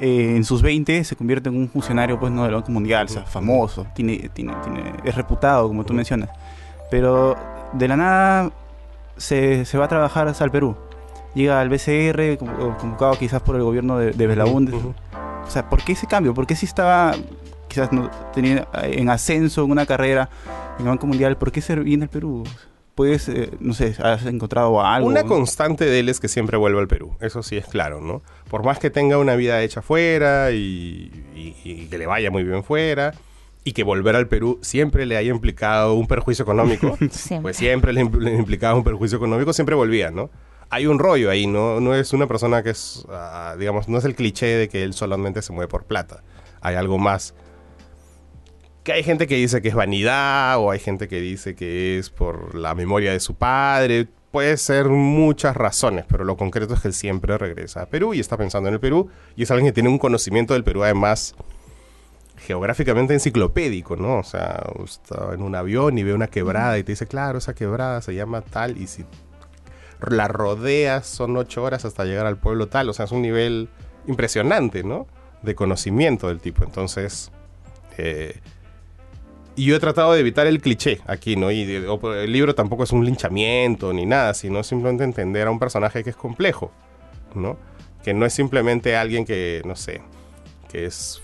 eh, 0.00 0.36
en 0.36 0.44
sus 0.44 0.62
20 0.62 1.04
se 1.04 1.16
convierte 1.16 1.48
en 1.48 1.56
un 1.56 1.68
funcionario 1.68 2.18
pues 2.18 2.32
no 2.32 2.44
del 2.44 2.54
Banco 2.54 2.70
Mundial, 2.70 3.06
o 3.06 3.08
sea, 3.08 3.22
famoso, 3.22 3.86
tiene, 3.94 4.30
tiene, 4.32 4.54
tiene, 4.62 4.92
es 5.04 5.14
reputado 5.14 5.68
como 5.68 5.84
tú 5.84 5.94
mencionas. 5.94 6.30
Pero 6.90 7.36
de 7.72 7.88
la 7.88 7.96
nada 7.96 8.52
se, 9.16 9.64
se 9.64 9.78
va 9.78 9.86
a 9.86 9.88
trabajar 9.88 10.28
hasta 10.28 10.44
el 10.44 10.50
Perú. 10.50 10.76
Llega 11.34 11.60
al 11.60 11.68
BCR, 11.68 12.38
convocado 12.78 13.16
quizás 13.18 13.42
por 13.42 13.56
el 13.56 13.62
gobierno 13.62 13.98
de, 13.98 14.12
de 14.12 14.26
Belaúnde. 14.26 14.74
O 14.74 15.50
sea, 15.50 15.68
¿por 15.68 15.82
qué 15.82 15.92
ese 15.92 16.06
cambio? 16.06 16.34
¿Por 16.34 16.46
qué 16.46 16.56
si 16.56 16.66
estaba 16.66 17.14
quizás 17.68 17.92
no, 17.92 18.10
tenía 18.34 18.66
en 18.82 19.10
ascenso 19.10 19.64
en 19.64 19.70
una 19.70 19.86
carrera 19.86 20.28
en 20.78 20.84
el 20.84 20.88
Banco 20.88 21.06
Mundial, 21.06 21.36
por 21.36 21.52
qué 21.52 21.60
se 21.60 21.76
viene 21.76 22.04
al 22.04 22.10
Perú? 22.10 22.44
Puedes, 22.94 23.28
eh, 23.28 23.50
no 23.60 23.74
sé, 23.74 23.94
has 24.02 24.26
encontrado 24.26 24.82
algo. 24.84 25.06
Una 25.06 25.22
constante 25.22 25.84
de 25.84 26.00
él 26.00 26.08
es 26.08 26.18
que 26.18 26.26
siempre 26.26 26.56
vuelve 26.56 26.80
al 26.80 26.88
Perú, 26.88 27.16
eso 27.20 27.44
sí 27.44 27.56
es 27.56 27.66
claro, 27.66 28.00
¿no? 28.00 28.22
Por 28.50 28.64
más 28.64 28.78
que 28.78 28.90
tenga 28.90 29.18
una 29.18 29.36
vida 29.36 29.62
hecha 29.62 29.82
fuera 29.82 30.50
y, 30.52 31.10
y- 31.36 31.54
y 31.64 31.86
que 31.86 31.98
le 31.98 32.06
vaya 32.06 32.30
muy 32.30 32.44
bien 32.44 32.64
fuera, 32.64 33.12
y 33.64 33.72
que 33.72 33.82
volver 33.84 34.16
al 34.16 34.26
Perú 34.28 34.58
siempre 34.62 35.04
le 35.04 35.16
haya 35.16 35.30
implicado 35.30 35.92
un 35.94 36.06
perjuicio 36.06 36.42
económico, 36.44 36.96
Siempre. 37.10 37.40
pues 37.42 37.56
siempre 37.58 37.92
le, 37.92 38.02
impl- 38.02 38.20
le 38.20 38.34
implicaba 38.34 38.74
un 38.74 38.84
perjuicio 38.84 39.16
económico, 39.18 39.52
siempre 39.52 39.74
volvía, 39.74 40.10
¿no? 40.10 40.30
Hay 40.70 40.86
un 40.86 40.98
rollo 40.98 41.30
ahí, 41.30 41.46
¿no? 41.46 41.80
No 41.80 41.94
es 41.94 42.12
una 42.12 42.26
persona 42.26 42.62
que 42.62 42.70
es, 42.70 43.04
ah, 43.10 43.56
digamos, 43.58 43.88
no 43.88 43.98
es 43.98 44.04
el 44.04 44.14
cliché 44.14 44.46
de 44.46 44.68
que 44.68 44.82
él 44.82 44.92
solamente 44.94 45.40
se 45.42 45.52
mueve 45.52 45.68
por 45.68 45.84
plata. 45.84 46.22
Hay 46.60 46.74
algo 46.76 46.98
más. 46.98 47.34
Que 48.84 48.92
hay 48.92 49.02
gente 49.02 49.26
que 49.26 49.34
dice 49.36 49.60
que 49.62 49.68
es 49.68 49.74
vanidad, 49.74 50.58
o 50.58 50.70
hay 50.70 50.78
gente 50.78 51.08
que 51.08 51.20
dice 51.20 51.54
que 51.54 51.98
es 51.98 52.08
por 52.10 52.54
la 52.54 52.74
memoria 52.74 53.12
de 53.12 53.20
su 53.20 53.34
padre. 53.34 54.08
Puede 54.30 54.58
ser 54.58 54.88
muchas 54.88 55.56
razones, 55.56 56.04
pero 56.06 56.24
lo 56.24 56.36
concreto 56.36 56.74
es 56.74 56.80
que 56.80 56.88
él 56.88 56.94
siempre 56.94 57.38
regresa 57.38 57.82
a 57.82 57.86
Perú 57.86 58.12
y 58.12 58.20
está 58.20 58.36
pensando 58.36 58.68
en 58.68 58.74
el 58.74 58.80
Perú. 58.80 59.08
Y 59.36 59.44
es 59.44 59.50
alguien 59.50 59.66
que 59.68 59.72
tiene 59.72 59.88
un 59.88 59.98
conocimiento 59.98 60.52
del 60.52 60.64
Perú, 60.64 60.84
además, 60.84 61.34
geográficamente 62.36 63.14
enciclopédico, 63.14 63.96
¿no? 63.96 64.18
O 64.18 64.24
sea, 64.24 64.62
está 64.84 65.32
en 65.32 65.42
un 65.42 65.54
avión 65.54 65.96
y 65.96 66.02
ve 66.02 66.12
una 66.12 66.26
quebrada 66.26 66.78
y 66.78 66.84
te 66.84 66.92
dice, 66.92 67.06
claro, 67.06 67.38
esa 67.38 67.54
quebrada 67.54 68.02
se 68.02 68.14
llama 68.14 68.42
tal, 68.42 68.76
y 68.76 68.86
si 68.86 69.04
la 70.06 70.28
rodeas 70.28 71.06
son 71.06 71.36
ocho 71.36 71.62
horas 71.64 71.84
hasta 71.84 72.04
llegar 72.04 72.26
al 72.26 72.36
pueblo 72.36 72.68
tal. 72.68 72.88
O 72.88 72.92
sea, 72.92 73.06
es 73.06 73.12
un 73.12 73.22
nivel 73.22 73.68
impresionante, 74.06 74.84
¿no? 74.84 75.06
De 75.42 75.54
conocimiento 75.54 76.28
del 76.28 76.40
tipo. 76.40 76.64
Entonces, 76.64 77.30
eh, 77.96 78.40
y 79.58 79.64
yo 79.66 79.76
he 79.76 79.80
tratado 79.80 80.12
de 80.12 80.20
evitar 80.20 80.46
el 80.46 80.60
cliché 80.60 81.00
aquí, 81.06 81.36
¿no? 81.36 81.50
Y 81.50 81.84
o- 81.86 82.14
el 82.14 82.32
libro 82.32 82.54
tampoco 82.54 82.84
es 82.84 82.92
un 82.92 83.04
linchamiento 83.04 83.92
ni 83.92 84.06
nada, 84.06 84.32
sino 84.34 84.62
simplemente 84.62 85.04
entender 85.04 85.46
a 85.46 85.50
un 85.50 85.58
personaje 85.58 86.04
que 86.04 86.10
es 86.10 86.16
complejo, 86.16 86.70
¿no? 87.34 87.58
Que 88.04 88.14
no 88.14 88.24
es 88.24 88.32
simplemente 88.32 88.96
alguien 88.96 89.24
que, 89.24 89.60
no 89.64 89.74
sé, 89.76 90.00
que 90.70 90.86
es 90.86 91.22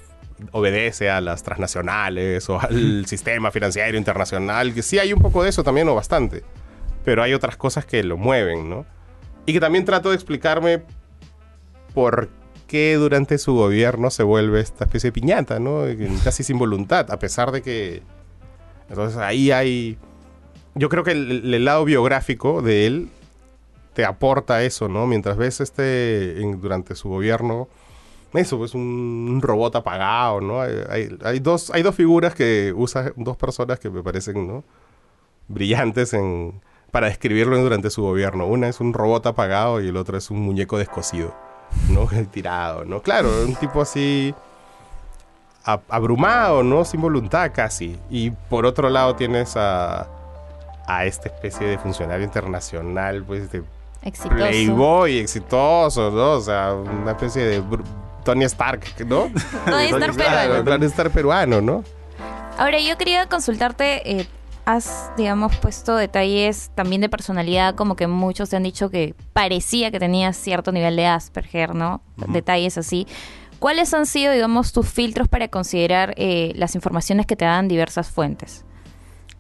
obedece 0.51 1.09
a 1.11 1.21
las 1.21 1.45
transnacionales 1.45 2.49
o 2.51 2.61
al 2.61 3.07
sistema 3.07 3.51
financiero 3.53 3.97
internacional, 3.97 4.75
que 4.75 4.83
sí 4.83 4.99
hay 4.99 5.13
un 5.13 5.21
poco 5.23 5.43
de 5.45 5.51
eso 5.51 5.63
también 5.63 5.89
o 5.89 5.95
bastante, 5.95 6.43
pero 7.05 7.23
hay 7.23 7.35
otras 7.35 7.57
cosas 7.57 7.87
que 7.87 8.03
lo 8.03 8.17
mueven, 8.17 8.69
¿no? 8.69 8.85
Y 9.47 9.53
que 9.53 9.61
también 9.61 9.85
trato 9.85 10.09
de 10.11 10.17
explicarme 10.17 10.83
por 11.95 12.29
qué 12.67 12.95
durante 12.95 13.39
su 13.39 13.55
gobierno 13.55 14.11
se 14.11 14.23
vuelve 14.25 14.61
esta 14.61 14.85
especie 14.87 15.09
de 15.09 15.13
piñata, 15.13 15.61
¿no? 15.61 15.83
Casi 16.25 16.43
sin 16.43 16.59
voluntad, 16.59 17.11
a 17.11 17.19
pesar 17.19 17.53
de 17.53 17.63
que... 17.63 18.03
Entonces 18.89 19.19
ahí 19.19 19.51
hay... 19.51 19.99
Yo 20.75 20.89
creo 20.89 21.05
que 21.05 21.13
el, 21.13 21.65
lado 21.65 21.85
biográfico 21.85 22.61
de 22.61 22.87
él 22.87 23.09
te 23.93 24.05
aporta 24.05 24.63
eso, 24.65 24.89
¿no? 24.89 25.07
Mientras 25.07 25.37
ves 25.37 25.61
este 25.61 26.35
durante 26.57 26.97
su 26.97 27.09
gobierno, 27.09 27.69
eso, 28.33 28.59
pues 28.59 28.75
un, 28.75 29.29
un 29.31 29.41
robot 29.41 29.77
apagado, 29.77 30.41
¿no? 30.41 30.61
Hay, 30.61 31.39
dos, 31.41 31.71
hay 31.71 31.83
dos 31.83 31.95
figuras 31.95 32.35
que 32.35 32.73
usa 32.75 33.13
dos 33.15 33.37
personas 33.37 33.79
que 33.79 33.89
me 33.89 34.03
parecen, 34.03 34.49
¿no? 34.49 34.65
Brillantes 35.47 36.13
en, 36.15 36.61
para 36.91 37.07
describirlo 37.07 37.57
durante 37.59 37.91
su 37.91 38.03
gobierno. 38.03 38.47
Una 38.47 38.69
es 38.69 38.81
un 38.81 38.93
robot 38.93 39.27
apagado 39.27 39.81
y 39.81 39.89
el 39.89 39.97
otro 39.97 40.19
es 40.19 40.31
un 40.31 40.41
muñeco 40.41 40.79
descosido, 40.79 41.35
¿no? 41.91 42.09
Tirado, 42.33 42.85
¿no? 42.85 43.03
Claro, 43.03 43.31
un 43.45 43.55
tipo 43.55 43.81
así 43.81 44.35
abrumado, 45.65 46.63
¿no? 46.63 46.85
Sin 46.85 47.01
voluntad 47.01 47.51
casi. 47.55 47.99
Y 48.11 48.31
por 48.31 48.67
otro 48.67 48.91
lado 48.91 49.17
tienes 49.17 49.57
a, 49.57 50.07
a 50.87 51.05
esta 51.05 51.29
especie 51.29 51.67
de 51.67 51.79
funcionario 51.79 52.25
internacional, 52.25 53.25
pues 53.25 53.51
de 53.51 53.63
Exitoso. 54.03 54.35
playboy 54.37 55.19
exitoso, 55.19 56.11
¿no? 56.11 56.33
O 56.33 56.41
sea, 56.41 56.75
una 56.75 57.13
especie 57.13 57.43
de 57.43 57.63
Tony 58.25 58.45
Stark, 58.45 58.85
¿no? 59.07 59.31
Tony 59.65 59.87
Stark 59.87 60.17
peruano. 60.17 60.65
Tony 60.65 60.87
Stark 60.87 61.11
peruano, 61.11 61.61
¿no? 61.61 61.85
Ahora, 62.59 62.79
yo 62.81 62.97
quería 62.99 63.27
consultarte, 63.29 64.21
eh, 64.21 64.27
has, 64.65 65.11
digamos, 65.17 65.57
puesto 65.57 65.97
detalles 65.97 66.71
también 66.75 67.01
de 67.01 67.09
personalidad, 67.09 67.75
como 67.75 67.97
que 67.97 68.07
muchos 68.07 68.51
te 68.51 68.57
han 68.57 68.63
dicho 68.63 68.91
que 68.91 69.15
parecía 69.33 69.91
que 69.91 69.99
tenía 69.99 70.33
cierto 70.33 70.71
nivel 70.71 70.97
de 70.97 71.07
Asperger, 71.07 71.75
¿no? 71.75 72.01
Detalles 72.29 72.79
así. 72.79 73.07
¿Cuáles 73.59 73.95
han 73.95 74.07
sido, 74.07 74.33
digamos, 74.33 74.73
tus 74.73 74.89
filtros 74.89 75.29
para 75.29 75.49
considerar 75.49 76.15
eh, 76.17 76.53
las 76.57 76.75
informaciones 76.75 77.27
que 77.27 77.37
te 77.37 77.45
dan 77.45 77.69
diversas 77.69 78.11
fuentes? 78.11 78.65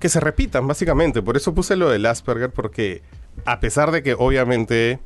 que 0.04 0.10
se 0.10 0.20
repitan, 0.20 0.66
básicamente. 0.66 1.22
Por 1.22 1.34
eso 1.34 1.54
puse 1.54 1.76
lo 1.76 1.88
del 1.88 2.04
Asperger, 2.04 2.50
porque 2.52 3.00
a 3.46 3.58
pesar 3.58 3.90
de 3.90 4.02
que 4.02 4.12
obviamente 4.12 5.00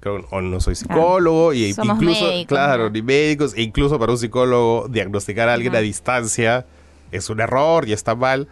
creo, 0.00 0.26
o 0.30 0.40
no 0.40 0.60
soy 0.60 0.74
psicólogo, 0.74 1.52
y 1.52 1.66
Ah, 1.78 1.82
incluso, 1.84 2.24
médicos, 2.24 2.46
claro, 2.48 2.90
ni 2.90 3.02
médicos, 3.02 3.54
e 3.54 3.62
incluso 3.62 3.96
para 4.00 4.10
un 4.10 4.18
psicólogo 4.18 4.88
diagnosticar 4.88 5.48
a 5.48 5.54
alguien 5.54 5.76
a 5.76 5.78
distancia 5.78 6.66
es 7.12 7.30
un 7.30 7.38
error 7.40 7.88
y 7.88 7.92
está 7.92 8.16
mal. 8.16 8.48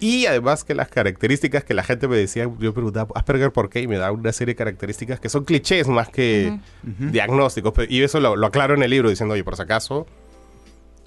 Y 0.00 0.26
además 0.26 0.62
que 0.62 0.74
las 0.74 0.88
características 0.88 1.64
que 1.64 1.74
la 1.74 1.82
gente 1.82 2.06
me 2.06 2.16
decía, 2.16 2.48
yo 2.60 2.72
preguntaba, 2.72 3.08
Asperger, 3.16 3.50
¿por 3.52 3.68
qué? 3.68 3.80
Y 3.80 3.88
me 3.88 3.96
da 3.98 4.12
una 4.12 4.32
serie 4.32 4.54
de 4.54 4.56
características 4.56 5.18
que 5.18 5.28
son 5.28 5.44
clichés 5.44 5.88
más 5.88 6.08
que 6.08 6.56
diagnósticos. 6.82 7.72
Y 7.88 8.02
eso 8.02 8.20
lo, 8.20 8.36
lo 8.36 8.46
aclaro 8.46 8.74
en 8.74 8.82
el 8.82 8.90
libro 8.90 9.10
diciendo, 9.10 9.34
oye, 9.34 9.42
por 9.42 9.56
si 9.56 9.62
acaso, 9.62 10.06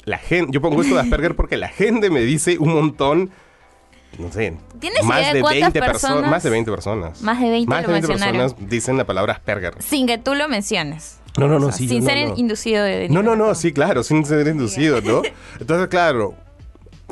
la 0.04 0.18
gente, 0.18 0.52
yo 0.52 0.62
pongo 0.62 0.82
esto 0.82 0.96
de 0.96 1.02
Asperger 1.02 1.36
porque 1.36 1.58
la 1.58 1.70
gente 1.70 2.10
me 2.10 2.22
dice 2.22 2.58
un 2.60 2.74
montón, 2.74 3.32
no 4.20 4.32
sé, 4.32 4.58
¿Tienes 4.80 5.04
más 5.06 5.20
idea 5.20 5.30
de 5.30 5.36
de 5.36 5.42
cuántas 5.42 5.74
20 5.74 5.80
personas, 5.82 6.32
más 6.32 6.44
de 6.44 6.50
20 6.50 6.72
personas. 6.72 7.22
Más 7.22 7.40
de 7.40 7.50
20 7.50 7.70
Más 7.70 7.82
de 7.88 7.94
20 7.94 8.08
mencionaron. 8.10 8.42
personas 8.50 8.70
dicen 8.70 8.98
la 8.98 9.06
palabra 9.06 9.34
Asperger. 9.34 9.76
Sin 9.80 10.06
que 10.08 10.18
tú 10.18 10.36
lo 10.36 10.50
menciones. 10.50 11.20
No, 11.38 11.48
no, 11.48 11.60
no, 11.60 11.68
O 11.68 11.72
sea, 11.72 11.78
sí, 11.78 11.88
Sin 11.88 12.04
no, 12.04 12.10
ser 12.10 12.28
no. 12.28 12.36
inducido 12.36 12.84
de... 12.84 13.08
No, 13.08 13.24
no, 13.24 13.38
no, 13.38 13.56
sí, 13.56 13.72
claro, 13.72 14.04
sin 14.04 14.26
ser 14.26 14.46
inducido, 14.48 15.00
¿no? 15.02 15.22
Entonces, 15.62 15.88
claro, 15.88 16.36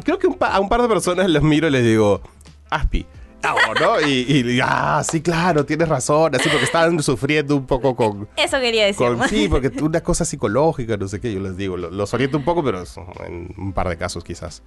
creo 0.03 0.19
que 0.19 0.27
un 0.27 0.35
pa- 0.35 0.53
a 0.53 0.59
un 0.59 0.69
par 0.69 0.81
de 0.81 0.87
personas 0.87 1.29
les 1.29 1.41
miro 1.41 1.67
y 1.67 1.71
les 1.71 1.83
digo, 1.83 2.21
Aspi. 2.69 3.05
Ah, 3.41 3.55
¿no? 3.79 4.01
Y, 4.01 4.25
y, 4.29 4.59
ah, 4.61 5.01
sí, 5.09 5.21
claro, 5.21 5.65
tienes 5.65 5.87
razón, 5.87 6.35
así 6.35 6.49
porque 6.49 6.65
estaban 6.65 7.01
sufriendo 7.01 7.55
un 7.55 7.65
poco 7.65 7.95
con, 7.95 8.27
Eso 8.35 8.59
quería 8.59 8.85
decir. 8.85 8.97
con 9.07 9.29
sí, 9.29 9.47
porque 9.49 9.71
una 9.81 10.01
cosa 10.01 10.25
psicológica, 10.25 10.97
no 10.97 11.07
sé 11.07 11.21
qué, 11.21 11.33
yo 11.33 11.39
les 11.39 11.55
digo, 11.55 11.77
lo- 11.77 11.89
los 11.89 12.13
oriento 12.13 12.37
un 12.37 12.43
poco, 12.43 12.61
pero 12.65 12.83
en 13.25 13.53
un 13.57 13.71
par 13.71 13.87
de 13.87 13.95
casos 13.97 14.25
quizás. 14.25 14.61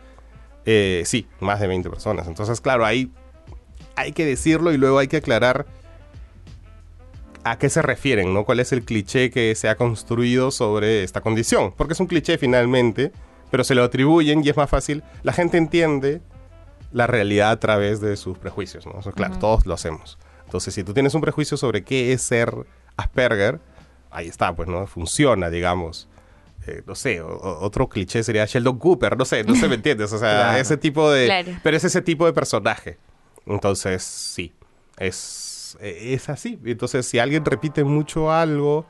Eh, 0.64 1.02
sí, 1.04 1.26
más 1.40 1.60
de 1.60 1.66
20 1.66 1.90
personas. 1.90 2.26
Entonces, 2.28 2.62
claro, 2.62 2.86
ahí 2.86 3.10
hay 3.94 4.12
que 4.12 4.24
decirlo 4.24 4.72
y 4.72 4.78
luego 4.78 4.98
hay 4.98 5.08
que 5.08 5.18
aclarar 5.18 5.66
a 7.44 7.58
qué 7.58 7.68
se 7.68 7.82
refieren, 7.82 8.32
¿no? 8.32 8.44
¿Cuál 8.44 8.60
es 8.60 8.72
el 8.72 8.84
cliché 8.84 9.30
que 9.30 9.54
se 9.54 9.68
ha 9.68 9.74
construido 9.76 10.50
sobre 10.50 11.02
esta 11.02 11.20
condición? 11.20 11.74
Porque 11.76 11.92
es 11.94 12.00
un 12.00 12.06
cliché 12.06 12.38
finalmente, 12.38 13.12
pero 13.52 13.62
se 13.62 13.76
lo 13.76 13.84
atribuyen 13.84 14.42
y 14.44 14.48
es 14.48 14.56
más 14.56 14.68
fácil. 14.68 15.04
La 15.22 15.32
gente 15.32 15.58
entiende 15.58 16.20
la 16.90 17.06
realidad 17.06 17.50
a 17.52 17.60
través 17.60 18.00
de 18.00 18.16
sus 18.16 18.36
prejuicios, 18.38 18.84
¿no? 18.86 18.98
Eso, 18.98 19.12
claro, 19.12 19.38
todos 19.38 19.64
lo 19.66 19.74
hacemos. 19.74 20.18
Entonces, 20.46 20.74
si 20.74 20.82
tú 20.82 20.92
tienes 20.92 21.14
un 21.14 21.20
prejuicio 21.20 21.56
sobre 21.56 21.84
qué 21.84 22.12
es 22.12 22.22
ser 22.22 22.52
Asperger, 22.96 23.60
ahí 24.10 24.26
está, 24.28 24.54
pues, 24.56 24.68
¿no? 24.68 24.86
Funciona, 24.86 25.48
digamos. 25.50 26.08
Eh, 26.66 26.82
no 26.86 26.94
sé, 26.94 27.20
o- 27.20 27.58
otro 27.60 27.88
cliché 27.88 28.22
sería 28.22 28.44
Sheldon 28.46 28.78
Cooper, 28.78 29.16
no 29.16 29.24
sé, 29.24 29.42
no 29.44 29.54
sé, 29.54 29.68
¿me 29.68 29.74
entiendes? 29.76 30.12
O 30.12 30.18
sea, 30.18 30.28
Claro. 30.42 30.58
ese 30.58 30.76
tipo 30.76 31.10
de... 31.10 31.26
Claro. 31.26 31.52
Pero 31.62 31.76
es 31.76 31.84
ese 31.84 32.02
tipo 32.02 32.26
de 32.26 32.32
personaje. 32.32 32.98
Entonces, 33.46 34.02
sí, 34.02 34.52
es, 34.98 35.76
es 35.80 36.28
así. 36.28 36.58
Entonces, 36.64 37.06
si 37.06 37.18
alguien 37.18 37.44
repite 37.44 37.84
mucho 37.84 38.30
algo, 38.32 38.86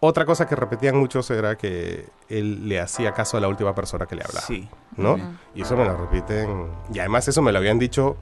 otra 0.00 0.24
cosa 0.24 0.46
que 0.46 0.56
repetían 0.56 0.96
muchos 0.96 1.30
era 1.30 1.56
que 1.56 2.06
él 2.28 2.68
le 2.68 2.80
hacía 2.80 3.12
caso 3.12 3.36
a 3.36 3.40
la 3.40 3.48
última 3.48 3.74
persona 3.74 4.06
que 4.06 4.16
le 4.16 4.22
hablaba. 4.22 4.46
Sí. 4.46 4.68
¿no? 4.96 5.18
Y 5.54 5.62
eso 5.62 5.76
me 5.76 5.84
lo 5.84 5.96
repiten. 5.96 6.68
Y 6.92 6.98
además 6.98 7.26
eso 7.28 7.42
me 7.42 7.52
lo 7.52 7.58
habían 7.58 7.78
dicho 7.78 8.16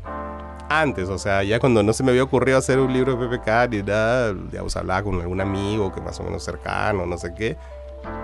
antes, 0.70 1.08
o 1.08 1.18
sea, 1.18 1.42
ya 1.42 1.58
cuando 1.61 1.82
no 1.82 1.92
se 1.92 2.02
me 2.02 2.11
había 2.11 2.23
ocurrido 2.23 2.58
hacer 2.58 2.78
un 2.78 2.92
libro 2.92 3.16
de 3.16 3.26
PPK 3.26 3.70
ni 3.70 3.82
nada, 3.82 4.35
digamos, 4.35 4.76
hablaba 4.76 5.02
con 5.02 5.20
algún 5.20 5.40
amigo 5.40 5.92
que 5.92 6.00
más 6.00 6.20
o 6.20 6.25
menos 6.25 6.44
cercano, 6.44 7.06
no 7.06 7.16
sé 7.16 7.32
qué. 7.35 7.56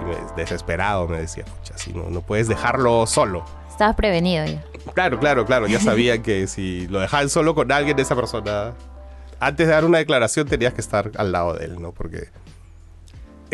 Y 0.02 0.04
me, 0.04 0.16
desesperado 0.36 1.08
me 1.08 1.18
decía, 1.18 1.44
pucha, 1.44 1.76
si 1.78 1.92
no, 1.92 2.10
no 2.10 2.20
puedes 2.20 2.46
dejarlo 2.48 3.06
solo. 3.06 3.44
Estabas 3.70 3.96
prevenido 3.96 4.44
ya. 4.44 4.62
Claro, 4.92 5.18
claro, 5.18 5.46
claro. 5.46 5.66
Ya 5.66 5.80
sabía 5.80 6.22
que 6.22 6.46
si 6.46 6.86
lo 6.88 7.00
dejaban 7.00 7.30
solo 7.30 7.54
con 7.54 7.72
alguien, 7.72 7.98
esa 7.98 8.14
persona, 8.14 8.74
antes 9.40 9.66
de 9.66 9.72
dar 9.72 9.84
una 9.86 9.98
declaración 9.98 10.46
tenías 10.46 10.74
que 10.74 10.82
estar 10.82 11.12
al 11.16 11.32
lado 11.32 11.54
de 11.54 11.64
él, 11.64 11.80
¿no? 11.80 11.92
Porque 11.92 12.28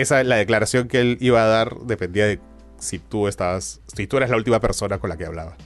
esa 0.00 0.22
la 0.24 0.36
declaración 0.36 0.88
que 0.88 1.00
él 1.00 1.18
iba 1.20 1.42
a 1.42 1.46
dar 1.46 1.76
dependía 1.80 2.26
de 2.26 2.38
si 2.78 2.98
tú 2.98 3.28
estabas, 3.28 3.80
si 3.94 4.06
tú 4.06 4.16
eras 4.16 4.30
la 4.30 4.36
última 4.36 4.60
persona 4.60 4.98
con 4.98 5.10
la 5.10 5.16
que 5.16 5.26
hablaba. 5.26 5.56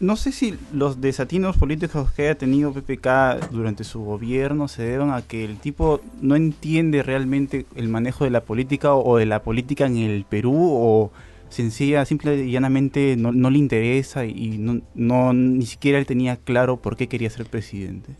No 0.00 0.16
sé 0.16 0.32
si 0.32 0.58
los 0.74 1.00
desatinos 1.00 1.56
políticos 1.56 2.12
que 2.12 2.22
haya 2.24 2.34
tenido 2.36 2.72
PPK 2.74 3.50
durante 3.50 3.84
su 3.84 4.02
gobierno 4.04 4.68
se 4.68 4.82
deban 4.82 5.10
a 5.10 5.22
que 5.22 5.44
el 5.46 5.56
tipo 5.56 6.00
no 6.20 6.36
entiende 6.36 7.02
realmente 7.02 7.64
el 7.74 7.88
manejo 7.88 8.24
de 8.24 8.30
la 8.30 8.42
política 8.42 8.94
o, 8.94 9.16
de 9.16 9.24
la 9.26 9.42
política 9.42 9.86
en 9.86 9.96
el 9.96 10.24
Perú 10.26 10.54
o 10.58 11.10
sencilla, 11.48 12.04
simple 12.04 12.44
y 12.44 12.50
llanamente 12.52 13.16
no, 13.16 13.32
no 13.32 13.48
le 13.48 13.58
interesa 13.58 14.26
y 14.26 14.58
no, 14.58 14.82
no 14.94 15.32
ni 15.32 15.64
siquiera 15.64 15.98
él 15.98 16.06
tenía 16.06 16.36
claro 16.36 16.76
por 16.82 16.96
qué 16.96 17.08
quería 17.08 17.30
ser 17.30 17.46
presidente. 17.46 18.14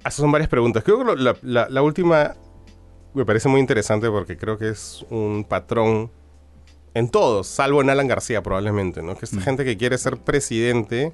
Esas 0.00 0.14
son 0.16 0.30
varias 0.32 0.48
preguntas. 0.50 0.84
Creo 0.84 0.98
que 0.98 1.04
lo- 1.04 1.16
la, 1.16 1.34
la- 1.42 1.68
la 1.68 1.82
última 1.82 2.34
me 3.14 3.24
parece 3.24 3.48
muy 3.48 3.60
interesante 3.60 4.10
porque 4.10 4.36
creo 4.36 4.58
que 4.58 4.68
es 4.68 5.04
un 5.10 5.44
patrón 5.44 6.10
En 6.94 7.10
todos, 7.10 7.46
salvo 7.46 7.80
en 7.80 7.90
Alan 7.90 8.08
García 8.08 8.42
probablemente, 8.42 9.02
¿no? 9.02 9.16
Que 9.16 9.24
esta 9.24 9.40
gente 9.40 9.64
que 9.64 9.76
quiere 9.76 9.98
ser 9.98 10.16
presidente 10.16 11.12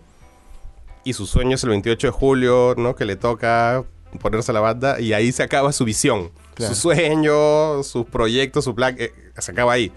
y 1.04 1.12
su 1.12 1.26
sueño 1.26 1.56
es 1.56 1.64
el 1.64 1.70
28 1.70 2.06
de 2.06 2.10
julio, 2.10 2.74
¿no? 2.78 2.94
Que 2.94 3.04
le 3.04 3.16
toca 3.16 3.84
ponerse 4.20 4.52
la 4.52 4.60
banda 4.60 5.00
y 5.00 5.12
ahí 5.12 5.32
se 5.32 5.42
acaba 5.42 5.72
su 5.72 5.84
visión. 5.84 6.30
Claro. 6.54 6.74
Su 6.74 6.80
sueño, 6.80 7.82
sus 7.82 8.06
proyectos, 8.06 8.64
su 8.64 8.74
plan, 8.74 8.96
eh, 8.98 9.12
se 9.36 9.52
acaba 9.52 9.72
ahí. 9.72 9.92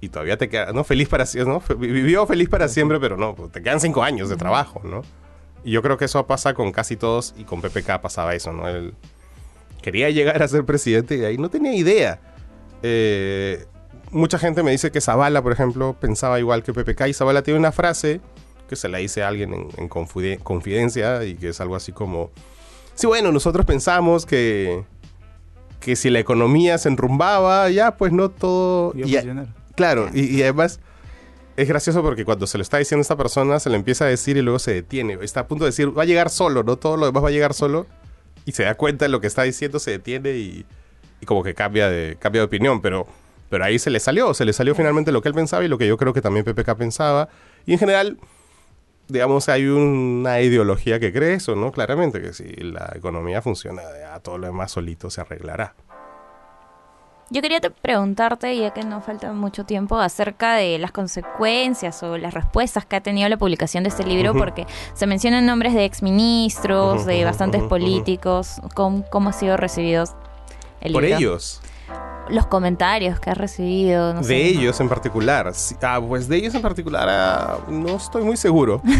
Y 0.00 0.10
todavía 0.10 0.36
te 0.36 0.48
queda, 0.48 0.72
¿no? 0.72 0.84
Feliz 0.84 1.08
para 1.08 1.26
siempre, 1.26 1.54
¿no? 1.54 1.76
Vivió 1.78 2.26
feliz 2.26 2.48
para 2.48 2.68
siempre, 2.68 3.00
pero 3.00 3.16
no, 3.16 3.34
pues, 3.34 3.50
te 3.50 3.62
quedan 3.62 3.80
cinco 3.80 4.02
años 4.02 4.28
de 4.28 4.36
trabajo, 4.36 4.82
¿no? 4.84 5.02
Y 5.64 5.72
yo 5.72 5.82
creo 5.82 5.96
que 5.96 6.04
eso 6.04 6.26
pasa 6.26 6.52
con 6.52 6.70
casi 6.72 6.96
todos 6.96 7.34
y 7.38 7.44
con 7.44 7.62
PPK 7.62 8.00
pasaba 8.02 8.34
eso, 8.34 8.52
¿no? 8.52 8.68
Él 8.68 8.94
quería 9.84 10.08
llegar 10.08 10.42
a 10.42 10.48
ser 10.48 10.64
presidente 10.64 11.14
y 11.14 11.18
de 11.18 11.26
ahí 11.26 11.36
no 11.36 11.50
tenía 11.50 11.74
idea. 11.74 12.18
Eh, 12.82 13.66
mucha 14.10 14.38
gente 14.38 14.62
me 14.62 14.70
dice 14.70 14.90
que 14.90 15.02
Zavala, 15.02 15.42
por 15.42 15.52
ejemplo, 15.52 15.94
pensaba 16.00 16.38
igual 16.40 16.62
que 16.62 16.72
PPK 16.72 17.08
y 17.08 17.12
Zavala 17.12 17.42
tiene 17.42 17.58
una 17.60 17.70
frase 17.70 18.22
que 18.66 18.76
se 18.76 18.88
la 18.88 18.96
dice 18.98 19.22
a 19.22 19.28
alguien 19.28 19.52
en, 19.52 19.68
en 19.76 19.88
confide- 19.90 20.38
confidencia 20.42 21.22
y 21.24 21.34
que 21.34 21.50
es 21.50 21.60
algo 21.60 21.76
así 21.76 21.92
como, 21.92 22.30
sí, 22.94 23.06
bueno, 23.06 23.30
nosotros 23.30 23.66
pensamos 23.66 24.24
que, 24.24 24.84
que 25.80 25.96
si 25.96 26.08
la 26.08 26.18
economía 26.20 26.78
se 26.78 26.88
enrumbaba, 26.88 27.68
ya 27.68 27.96
pues 27.98 28.10
no 28.12 28.30
todo... 28.30 28.92
Iba 28.94 29.04
a 29.06 29.08
y 29.10 29.16
a- 29.16 29.20
funcionar. 29.20 29.46
claro, 29.76 30.08
y, 30.14 30.24
y 30.34 30.42
además 30.42 30.80
es 31.56 31.68
gracioso 31.68 32.02
porque 32.02 32.24
cuando 32.24 32.46
se 32.46 32.56
lo 32.56 32.62
está 32.62 32.78
diciendo 32.78 33.00
a 33.00 33.02
esta 33.02 33.16
persona, 33.16 33.60
se 33.60 33.68
le 33.68 33.76
empieza 33.76 34.06
a 34.06 34.08
decir 34.08 34.38
y 34.38 34.42
luego 34.42 34.58
se 34.58 34.72
detiene. 34.72 35.18
Está 35.20 35.40
a 35.40 35.46
punto 35.46 35.64
de 35.64 35.70
decir, 35.70 35.96
va 35.96 36.02
a 36.02 36.06
llegar 36.06 36.30
solo, 36.30 36.62
no 36.62 36.76
todo 36.76 36.96
lo 36.96 37.04
demás 37.06 37.22
va 37.22 37.28
a 37.28 37.32
llegar 37.32 37.52
solo. 37.52 37.86
Y 38.44 38.52
se 38.52 38.64
da 38.64 38.74
cuenta 38.74 39.06
de 39.06 39.08
lo 39.08 39.20
que 39.20 39.26
está 39.26 39.42
diciendo, 39.42 39.78
se 39.78 39.92
detiene 39.92 40.30
y, 40.32 40.66
y 41.20 41.26
como 41.26 41.42
que 41.42 41.54
cambia 41.54 41.88
de, 41.88 42.16
cambia 42.18 42.42
de 42.42 42.46
opinión. 42.46 42.80
Pero, 42.80 43.06
pero 43.50 43.64
ahí 43.64 43.78
se 43.78 43.90
le 43.90 44.00
salió, 44.00 44.34
se 44.34 44.44
le 44.44 44.52
salió 44.52 44.74
finalmente 44.74 45.12
lo 45.12 45.22
que 45.22 45.28
él 45.28 45.34
pensaba 45.34 45.64
y 45.64 45.68
lo 45.68 45.78
que 45.78 45.86
yo 45.86 45.96
creo 45.96 46.12
que 46.12 46.20
también 46.20 46.44
PPK 46.44 46.74
pensaba. 46.76 47.28
Y 47.66 47.72
en 47.72 47.78
general, 47.78 48.18
digamos, 49.08 49.48
hay 49.48 49.66
una 49.66 50.40
ideología 50.40 50.98
que 51.00 51.12
cree 51.12 51.34
eso, 51.34 51.56
¿no? 51.56 51.72
Claramente, 51.72 52.20
que 52.20 52.32
si 52.32 52.44
la 52.44 52.92
economía 52.94 53.42
funciona, 53.42 53.82
ya 53.98 54.18
todo 54.20 54.38
lo 54.38 54.46
demás 54.46 54.72
solito 54.72 55.10
se 55.10 55.20
arreglará. 55.20 55.74
Yo 57.34 57.42
quería 57.42 57.60
te- 57.60 57.70
preguntarte, 57.70 58.56
ya 58.56 58.70
que 58.72 58.84
no 58.84 59.00
falta 59.00 59.32
mucho 59.32 59.64
tiempo, 59.64 59.98
acerca 59.98 60.54
de 60.54 60.78
las 60.78 60.92
consecuencias 60.92 62.00
o 62.04 62.16
las 62.16 62.32
respuestas 62.32 62.86
que 62.86 62.94
ha 62.94 63.00
tenido 63.02 63.28
la 63.28 63.36
publicación 63.36 63.82
de 63.82 63.88
este 63.88 64.04
libro, 64.06 64.34
porque 64.34 64.66
se 64.94 65.06
mencionan 65.08 65.44
nombres 65.44 65.74
de 65.74 65.84
exministros, 65.84 67.04
de 67.06 67.24
bastantes 67.24 67.60
políticos. 67.64 68.60
¿Cómo, 68.74 69.04
cómo 69.10 69.30
ha 69.30 69.32
sido 69.32 69.56
recibido 69.56 70.04
el 70.80 70.92
Por 70.92 71.02
libro? 71.02 71.18
ellos. 71.18 71.60
Los 72.28 72.46
comentarios 72.46 73.20
que 73.20 73.30
ha 73.30 73.34
recibido. 73.34 74.14
No 74.14 74.22
sé. 74.22 74.34
de 74.34 74.46
ellos 74.46 74.80
en 74.80 74.88
particular. 74.88 75.52
Ah, 75.82 76.00
pues 76.06 76.28
de 76.28 76.36
ellos 76.36 76.54
en 76.54 76.62
particular 76.62 77.08
ah, 77.08 77.58
no 77.68 77.96
estoy 77.96 78.22
muy 78.22 78.36
seguro. 78.36 78.82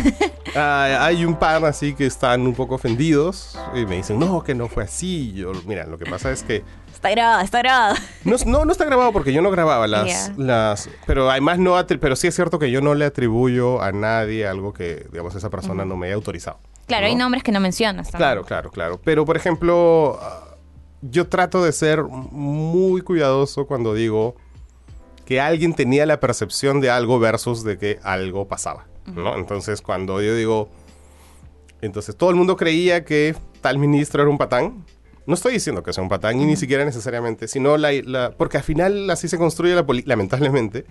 Ah, 0.56 1.06
hay 1.06 1.24
un 1.24 1.34
par 1.34 1.64
así 1.64 1.94
que 1.94 2.06
están 2.06 2.42
un 2.42 2.54
poco 2.54 2.76
ofendidos 2.76 3.58
y 3.74 3.86
me 3.86 3.96
dicen, 3.96 4.20
no, 4.20 4.44
que 4.44 4.54
no 4.54 4.68
fue 4.68 4.84
así. 4.84 5.32
Yo, 5.32 5.50
mira, 5.66 5.84
lo 5.84 5.98
que 5.98 6.04
pasa 6.06 6.30
es 6.30 6.44
que 6.44 6.62
Está 7.04 7.10
grabado, 7.10 7.40
está 7.42 7.58
grabado. 7.58 7.94
no, 8.24 8.36
no, 8.46 8.64
no 8.64 8.72
está 8.72 8.84
grabado 8.84 9.12
porque 9.12 9.32
yo 9.32 9.42
no 9.42 9.50
grababa 9.50 9.86
las... 9.86 10.06
Ya. 10.06 10.34
las 10.38 10.88
pero 11.06 11.28
además 11.30 11.58
no... 11.58 11.74
Pero 11.86 12.14
sí 12.16 12.28
es 12.28 12.34
cierto 12.34 12.58
que 12.58 12.70
yo 12.70 12.80
no 12.80 12.94
le 12.94 13.04
atribuyo 13.04 13.82
a 13.82 13.92
nadie 13.92 14.46
algo 14.46 14.72
que, 14.72 15.06
digamos, 15.10 15.34
esa 15.34 15.50
persona 15.50 15.84
no 15.84 15.96
me 15.96 16.06
haya 16.06 16.14
autorizado. 16.14 16.58
Claro, 16.86 17.06
hay 17.06 17.14
¿no? 17.14 17.24
nombres 17.24 17.42
que 17.42 17.52
no 17.52 17.60
mencionas. 17.60 18.10
Claro, 18.10 18.44
claro, 18.44 18.70
claro. 18.70 19.00
Pero, 19.04 19.24
por 19.24 19.36
ejemplo, 19.36 20.18
ah, 20.22 20.53
yo 21.10 21.28
trato 21.28 21.62
de 21.64 21.72
ser 21.72 22.02
muy 22.04 23.00
cuidadoso 23.02 23.66
cuando 23.66 23.94
digo 23.94 24.36
que 25.26 25.40
alguien 25.40 25.74
tenía 25.74 26.06
la 26.06 26.20
percepción 26.20 26.80
de 26.80 26.90
algo 26.90 27.18
versus 27.18 27.64
de 27.64 27.78
que 27.78 27.98
algo 28.02 28.46
pasaba, 28.46 28.86
¿no? 29.06 29.36
Entonces, 29.36 29.80
cuando 29.82 30.20
yo 30.22 30.34
digo, 30.34 30.68
entonces 31.80 32.16
todo 32.16 32.30
el 32.30 32.36
mundo 32.36 32.56
creía 32.56 33.04
que 33.04 33.34
tal 33.60 33.78
ministro 33.78 34.22
era 34.22 34.30
un 34.30 34.38
patán. 34.38 34.84
No 35.26 35.34
estoy 35.34 35.54
diciendo 35.54 35.82
que 35.82 35.92
sea 35.92 36.02
un 36.02 36.10
patán, 36.10 36.38
y 36.40 36.44
ni 36.44 36.56
siquiera 36.56 36.84
necesariamente, 36.84 37.48
sino 37.48 37.76
la, 37.78 37.90
la- 38.04 38.32
porque 38.36 38.58
al 38.58 38.62
final 38.62 39.08
así 39.10 39.26
se 39.28 39.38
construye 39.38 39.74
la 39.74 39.86
política, 39.86 40.10
lamentablemente, 40.10 40.84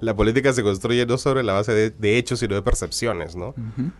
la 0.00 0.14
política 0.14 0.52
se 0.52 0.62
construye 0.62 1.06
no 1.06 1.16
sobre 1.16 1.42
la 1.42 1.54
base 1.54 1.72
de, 1.72 1.90
de 1.90 2.18
hechos, 2.18 2.40
sino 2.40 2.54
de 2.54 2.62
percepciones, 2.62 3.34
¿no? 3.34 3.54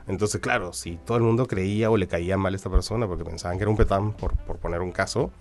Entonces, 0.07 0.41
claro, 0.43 0.73
si 0.75 0.99
todo 1.07 1.17
el 1.17 1.23
mundo 1.25 1.47
creía 1.47 1.91
o 1.91 1.97
le 1.97 2.07
caía 2.07 2.37
mal 2.37 2.53
a 2.53 2.57
esta 2.57 2.69
persona 2.71 3.07
porque 3.09 3.25
pensaban 3.25 3.57
que 3.57 3.63
era 3.65 3.71
un 3.71 3.77
petán, 3.79 4.13
por, 4.13 4.37
por 4.37 4.59
poner 4.59 4.81
un 4.83 4.93
caso, 4.93 5.33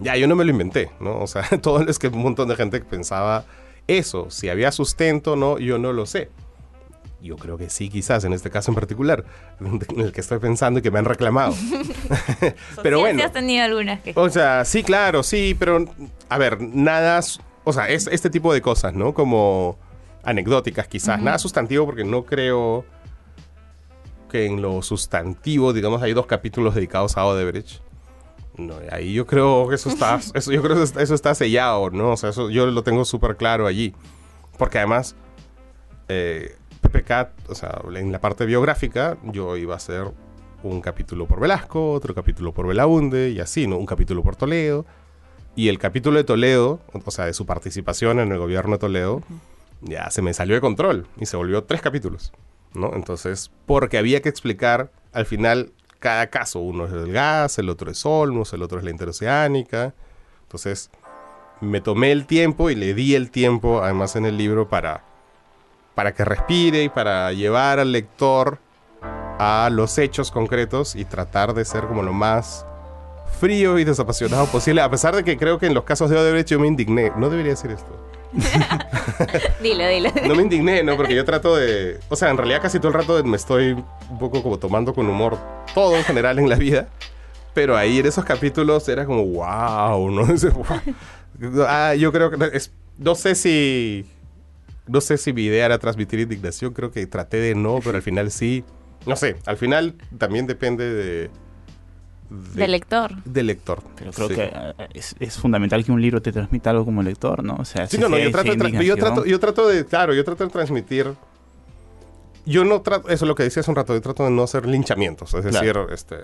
ya 0.00 0.16
yo 0.16 0.26
no 0.26 0.36
me 0.36 0.44
lo 0.44 0.50
inventé, 0.50 0.90
¿no? 1.00 1.20
O 1.20 1.26
sea, 1.26 1.42
todo 1.62 1.82
es 1.82 1.98
que 1.98 2.08
un 2.08 2.22
montón 2.22 2.48
de 2.48 2.56
gente 2.56 2.80
pensaba 2.80 3.44
eso, 3.86 4.30
si 4.30 4.48
había 4.48 4.72
sustento, 4.72 5.36
no, 5.36 5.58
yo 5.58 5.78
no 5.78 5.92
lo 5.92 6.06
sé. 6.06 6.30
Yo 7.20 7.36
creo 7.36 7.56
que 7.56 7.70
sí, 7.70 7.88
quizás 7.88 8.24
en 8.24 8.34
este 8.34 8.50
caso 8.50 8.70
en 8.70 8.74
particular, 8.74 9.24
en 9.60 10.00
el 10.00 10.12
que 10.12 10.20
estoy 10.20 10.38
pensando 10.38 10.80
y 10.80 10.82
que 10.82 10.90
me 10.90 10.98
han 10.98 11.06
reclamado. 11.06 11.54
pero 12.82 13.00
bueno. 13.00 13.22
has 13.24 13.32
tenido 13.32 13.64
algunas 13.64 14.00
que... 14.00 14.12
O 14.14 14.28
sea, 14.28 14.64
sí, 14.64 14.82
claro, 14.82 15.22
sí, 15.22 15.56
pero 15.58 15.84
a 16.28 16.38
ver, 16.38 16.60
nada, 16.60 17.20
o 17.64 17.72
sea, 17.72 17.88
es 17.88 18.08
este 18.08 18.30
tipo 18.30 18.52
de 18.52 18.60
cosas, 18.60 18.94
¿no? 18.94 19.14
Como 19.14 19.78
anecdóticas 20.22 20.88
quizás, 20.88 21.20
nada 21.20 21.38
sustantivo 21.38 21.84
porque 21.84 22.04
no 22.04 22.24
creo 22.24 22.84
que 24.30 24.46
en 24.46 24.60
lo 24.60 24.82
sustantivo, 24.82 25.72
digamos, 25.72 26.02
hay 26.02 26.12
dos 26.12 26.26
capítulos 26.26 26.74
dedicados 26.74 27.16
a 27.16 27.24
Odebrecht. 27.24 27.83
No, 28.56 28.74
ahí 28.90 29.12
yo 29.12 29.26
creo 29.26 29.68
que 29.68 29.74
eso 29.74 29.88
está, 29.88 30.20
eso, 30.34 30.52
yo 30.52 30.62
creo 30.62 30.76
que 30.76 30.82
eso 30.82 30.84
está, 30.84 31.02
eso 31.02 31.14
está 31.14 31.34
sellado, 31.34 31.90
¿no? 31.90 32.12
O 32.12 32.16
sea, 32.16 32.30
eso 32.30 32.50
yo 32.50 32.66
lo 32.66 32.82
tengo 32.82 33.04
súper 33.04 33.36
claro 33.36 33.66
allí. 33.66 33.94
Porque 34.58 34.78
además, 34.78 35.16
eh, 36.08 36.56
PPK, 36.80 37.50
o 37.50 37.54
sea, 37.54 37.82
en 37.94 38.12
la 38.12 38.20
parte 38.20 38.46
biográfica, 38.46 39.16
yo 39.24 39.56
iba 39.56 39.74
a 39.74 39.78
hacer 39.78 40.12
un 40.62 40.80
capítulo 40.80 41.26
por 41.26 41.40
Velasco, 41.40 41.92
otro 41.92 42.14
capítulo 42.14 42.52
por 42.52 42.66
Belaunde 42.66 43.30
y 43.30 43.40
así, 43.40 43.66
¿no? 43.66 43.76
Un 43.76 43.86
capítulo 43.86 44.22
por 44.22 44.36
Toledo. 44.36 44.86
Y 45.56 45.68
el 45.68 45.78
capítulo 45.78 46.16
de 46.16 46.24
Toledo, 46.24 46.80
o 46.92 47.10
sea, 47.10 47.26
de 47.26 47.34
su 47.34 47.46
participación 47.46 48.18
en 48.18 48.32
el 48.32 48.38
gobierno 48.38 48.72
de 48.72 48.78
Toledo, 48.78 49.22
ya 49.82 50.10
se 50.10 50.22
me 50.22 50.34
salió 50.34 50.54
de 50.54 50.60
control 50.60 51.06
y 51.18 51.26
se 51.26 51.36
volvió 51.36 51.64
tres 51.64 51.80
capítulos, 51.80 52.32
¿no? 52.72 52.92
Entonces, 52.94 53.50
porque 53.66 53.98
había 53.98 54.20
que 54.20 54.28
explicar 54.28 54.90
al 55.12 55.26
final 55.26 55.72
cada 56.04 56.26
caso. 56.26 56.60
Uno 56.60 56.84
es 56.84 56.92
el 56.92 57.10
gas, 57.10 57.58
el 57.58 57.70
otro 57.70 57.90
es 57.90 58.04
Olmos, 58.04 58.52
el 58.52 58.62
otro 58.62 58.78
es 58.78 58.84
la 58.84 58.90
interoceánica. 58.90 59.94
Entonces, 60.42 60.90
me 61.62 61.80
tomé 61.80 62.12
el 62.12 62.26
tiempo 62.26 62.68
y 62.68 62.74
le 62.74 62.92
di 62.92 63.14
el 63.14 63.30
tiempo, 63.30 63.82
además 63.82 64.14
en 64.14 64.26
el 64.26 64.36
libro, 64.36 64.68
para, 64.68 65.02
para 65.94 66.12
que 66.12 66.26
respire 66.26 66.82
y 66.82 66.90
para 66.90 67.32
llevar 67.32 67.78
al 67.78 67.90
lector 67.90 68.58
a 69.38 69.70
los 69.72 69.96
hechos 69.96 70.30
concretos 70.30 70.94
y 70.94 71.06
tratar 71.06 71.54
de 71.54 71.64
ser 71.64 71.86
como 71.86 72.02
lo 72.02 72.12
más 72.12 72.66
frío 73.40 73.78
y 73.78 73.84
desapasionado 73.84 74.44
posible, 74.46 74.82
a 74.82 74.90
pesar 74.90 75.16
de 75.16 75.24
que 75.24 75.38
creo 75.38 75.58
que 75.58 75.66
en 75.66 75.74
los 75.74 75.84
casos 75.84 76.10
de 76.10 76.18
Odebrecht 76.18 76.50
yo 76.50 76.60
me 76.60 76.66
indigné. 76.66 77.12
No 77.16 77.30
debería 77.30 77.52
decir 77.52 77.70
esto. 77.70 78.13
Dilo, 79.62 79.86
dilo. 79.88 80.10
No 80.26 80.34
me 80.34 80.42
indigné, 80.42 80.82
¿no? 80.82 80.96
Porque 80.96 81.14
yo 81.14 81.24
trato 81.24 81.56
de... 81.56 81.98
O 82.08 82.16
sea, 82.16 82.30
en 82.30 82.36
realidad 82.36 82.60
casi 82.62 82.78
todo 82.78 82.88
el 82.88 82.94
rato 82.94 83.22
me 83.24 83.36
estoy 83.36 83.72
un 83.72 84.18
poco 84.18 84.42
como 84.42 84.58
tomando 84.58 84.94
con 84.94 85.08
humor 85.08 85.38
todo 85.74 85.96
en 85.96 86.04
general 86.04 86.38
en 86.38 86.48
la 86.48 86.56
vida. 86.56 86.88
Pero 87.54 87.76
ahí 87.76 87.98
en 88.00 88.06
esos 88.06 88.24
capítulos 88.24 88.88
era 88.88 89.04
como, 89.06 89.24
wow, 89.24 90.10
¿no? 90.10 90.26
Ah, 91.66 91.94
yo 91.94 92.12
creo 92.12 92.30
que... 92.30 92.50
es- 92.56 92.72
no 92.98 93.14
sé 93.14 93.34
si... 93.34 94.06
No 94.86 95.00
sé 95.00 95.16
si 95.16 95.32
mi 95.32 95.42
idea 95.44 95.66
era 95.66 95.78
transmitir 95.78 96.20
indignación. 96.20 96.72
Creo 96.74 96.90
que 96.90 97.06
traté 97.06 97.38
de 97.38 97.54
no, 97.54 97.80
pero 97.82 97.96
al 97.96 98.02
final 98.02 98.30
sí. 98.30 98.64
No 99.06 99.16
sé, 99.16 99.36
al 99.46 99.56
final 99.56 99.94
también 100.18 100.46
depende 100.46 100.92
de... 100.92 101.30
de- 102.30 102.68
lector. 102.68 103.12
Del 103.24 103.46
lector. 103.48 103.82
Pero 103.96 104.12
creo 104.12 104.28
Sí. 104.28 104.34
que 104.34 104.42
eh, 104.52 104.74
es, 104.94 105.14
es 105.20 105.36
fundamental 105.38 105.84
que 105.84 105.92
un 105.92 106.00
libro 106.00 106.20
te 106.22 106.32
transmita 106.32 106.70
algo 106.70 106.84
como 106.84 107.02
lector, 107.02 107.42
¿no? 107.44 107.56
O 107.56 107.64
sea, 107.64 107.86
Sí, 107.86 107.96
si 107.96 108.02
no, 108.02 108.08
no, 108.08 108.18
yo 108.18 108.30
trato, 108.30 108.50
hay 108.50 108.56
de 108.56 108.64
tra- 108.64 108.82
yo, 108.82 108.96
trato, 108.96 109.24
yo 109.24 109.38
trato 109.40 109.68
de, 109.68 109.84
claro, 109.86 110.14
yo 110.14 110.24
trato 110.24 110.44
de 110.44 110.50
transmitir. 110.50 111.12
Yo 112.46 112.64
no 112.64 112.82
trato, 112.82 113.08
eso 113.08 113.24
es 113.24 113.28
lo 113.28 113.34
que 113.34 113.42
decía 113.44 113.60
hace 113.60 113.70
un 113.70 113.76
rato, 113.76 113.94
yo 113.94 114.00
trato 114.02 114.24
de 114.24 114.30
no 114.30 114.42
hacer 114.42 114.66
linchamientos. 114.66 115.32
Es 115.34 115.44
decir, 115.44 115.74
este, 115.90 116.16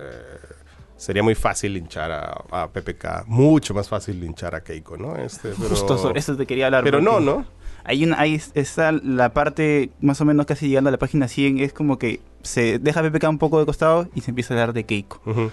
sería 0.95 1.23
muy 1.23 1.33
fácil 1.33 1.73
linchar 1.73 2.11
a, 2.11 2.43
a 2.51 2.67
PPK, 2.69 3.23
mucho 3.25 3.73
más 3.73 3.89
fácil 3.89 4.19
linchar 4.19 4.53
a 4.53 4.61
Keiko, 4.61 4.97
¿no? 4.97 5.15
Este, 5.15 5.49
pero, 5.57 5.69
Justo 5.69 5.97
sobre 5.97 6.19
eso 6.19 6.35
te 6.37 6.45
quería 6.45 6.67
hablar. 6.67 6.83
pero 6.83 7.01
no, 7.01 7.19
¿no? 7.19 7.45
Hay 7.83 8.03
una, 8.03 8.19
ahí 8.19 8.39
está 8.53 8.91
la 8.91 9.33
parte 9.33 9.89
más 10.01 10.21
o 10.21 10.25
menos 10.25 10.45
casi 10.45 10.67
llegando 10.67 10.89
a 10.89 10.91
la 10.91 10.99
página 10.99 11.27
100, 11.27 11.57
es 11.57 11.73
como 11.73 11.97
que 11.97 12.21
se 12.43 12.77
deja 12.77 12.99
a 12.99 13.03
PPK 13.03 13.27
un 13.27 13.39
poco 13.39 13.59
de 13.59 13.65
costado 13.65 14.07
y 14.13 14.21
se 14.21 14.29
empieza 14.29 14.53
a 14.53 14.57
hablar 14.57 14.73
de 14.73 14.83
Keiko. 14.83 15.19
Ujú. 15.25 15.49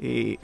Eh, 0.00 0.36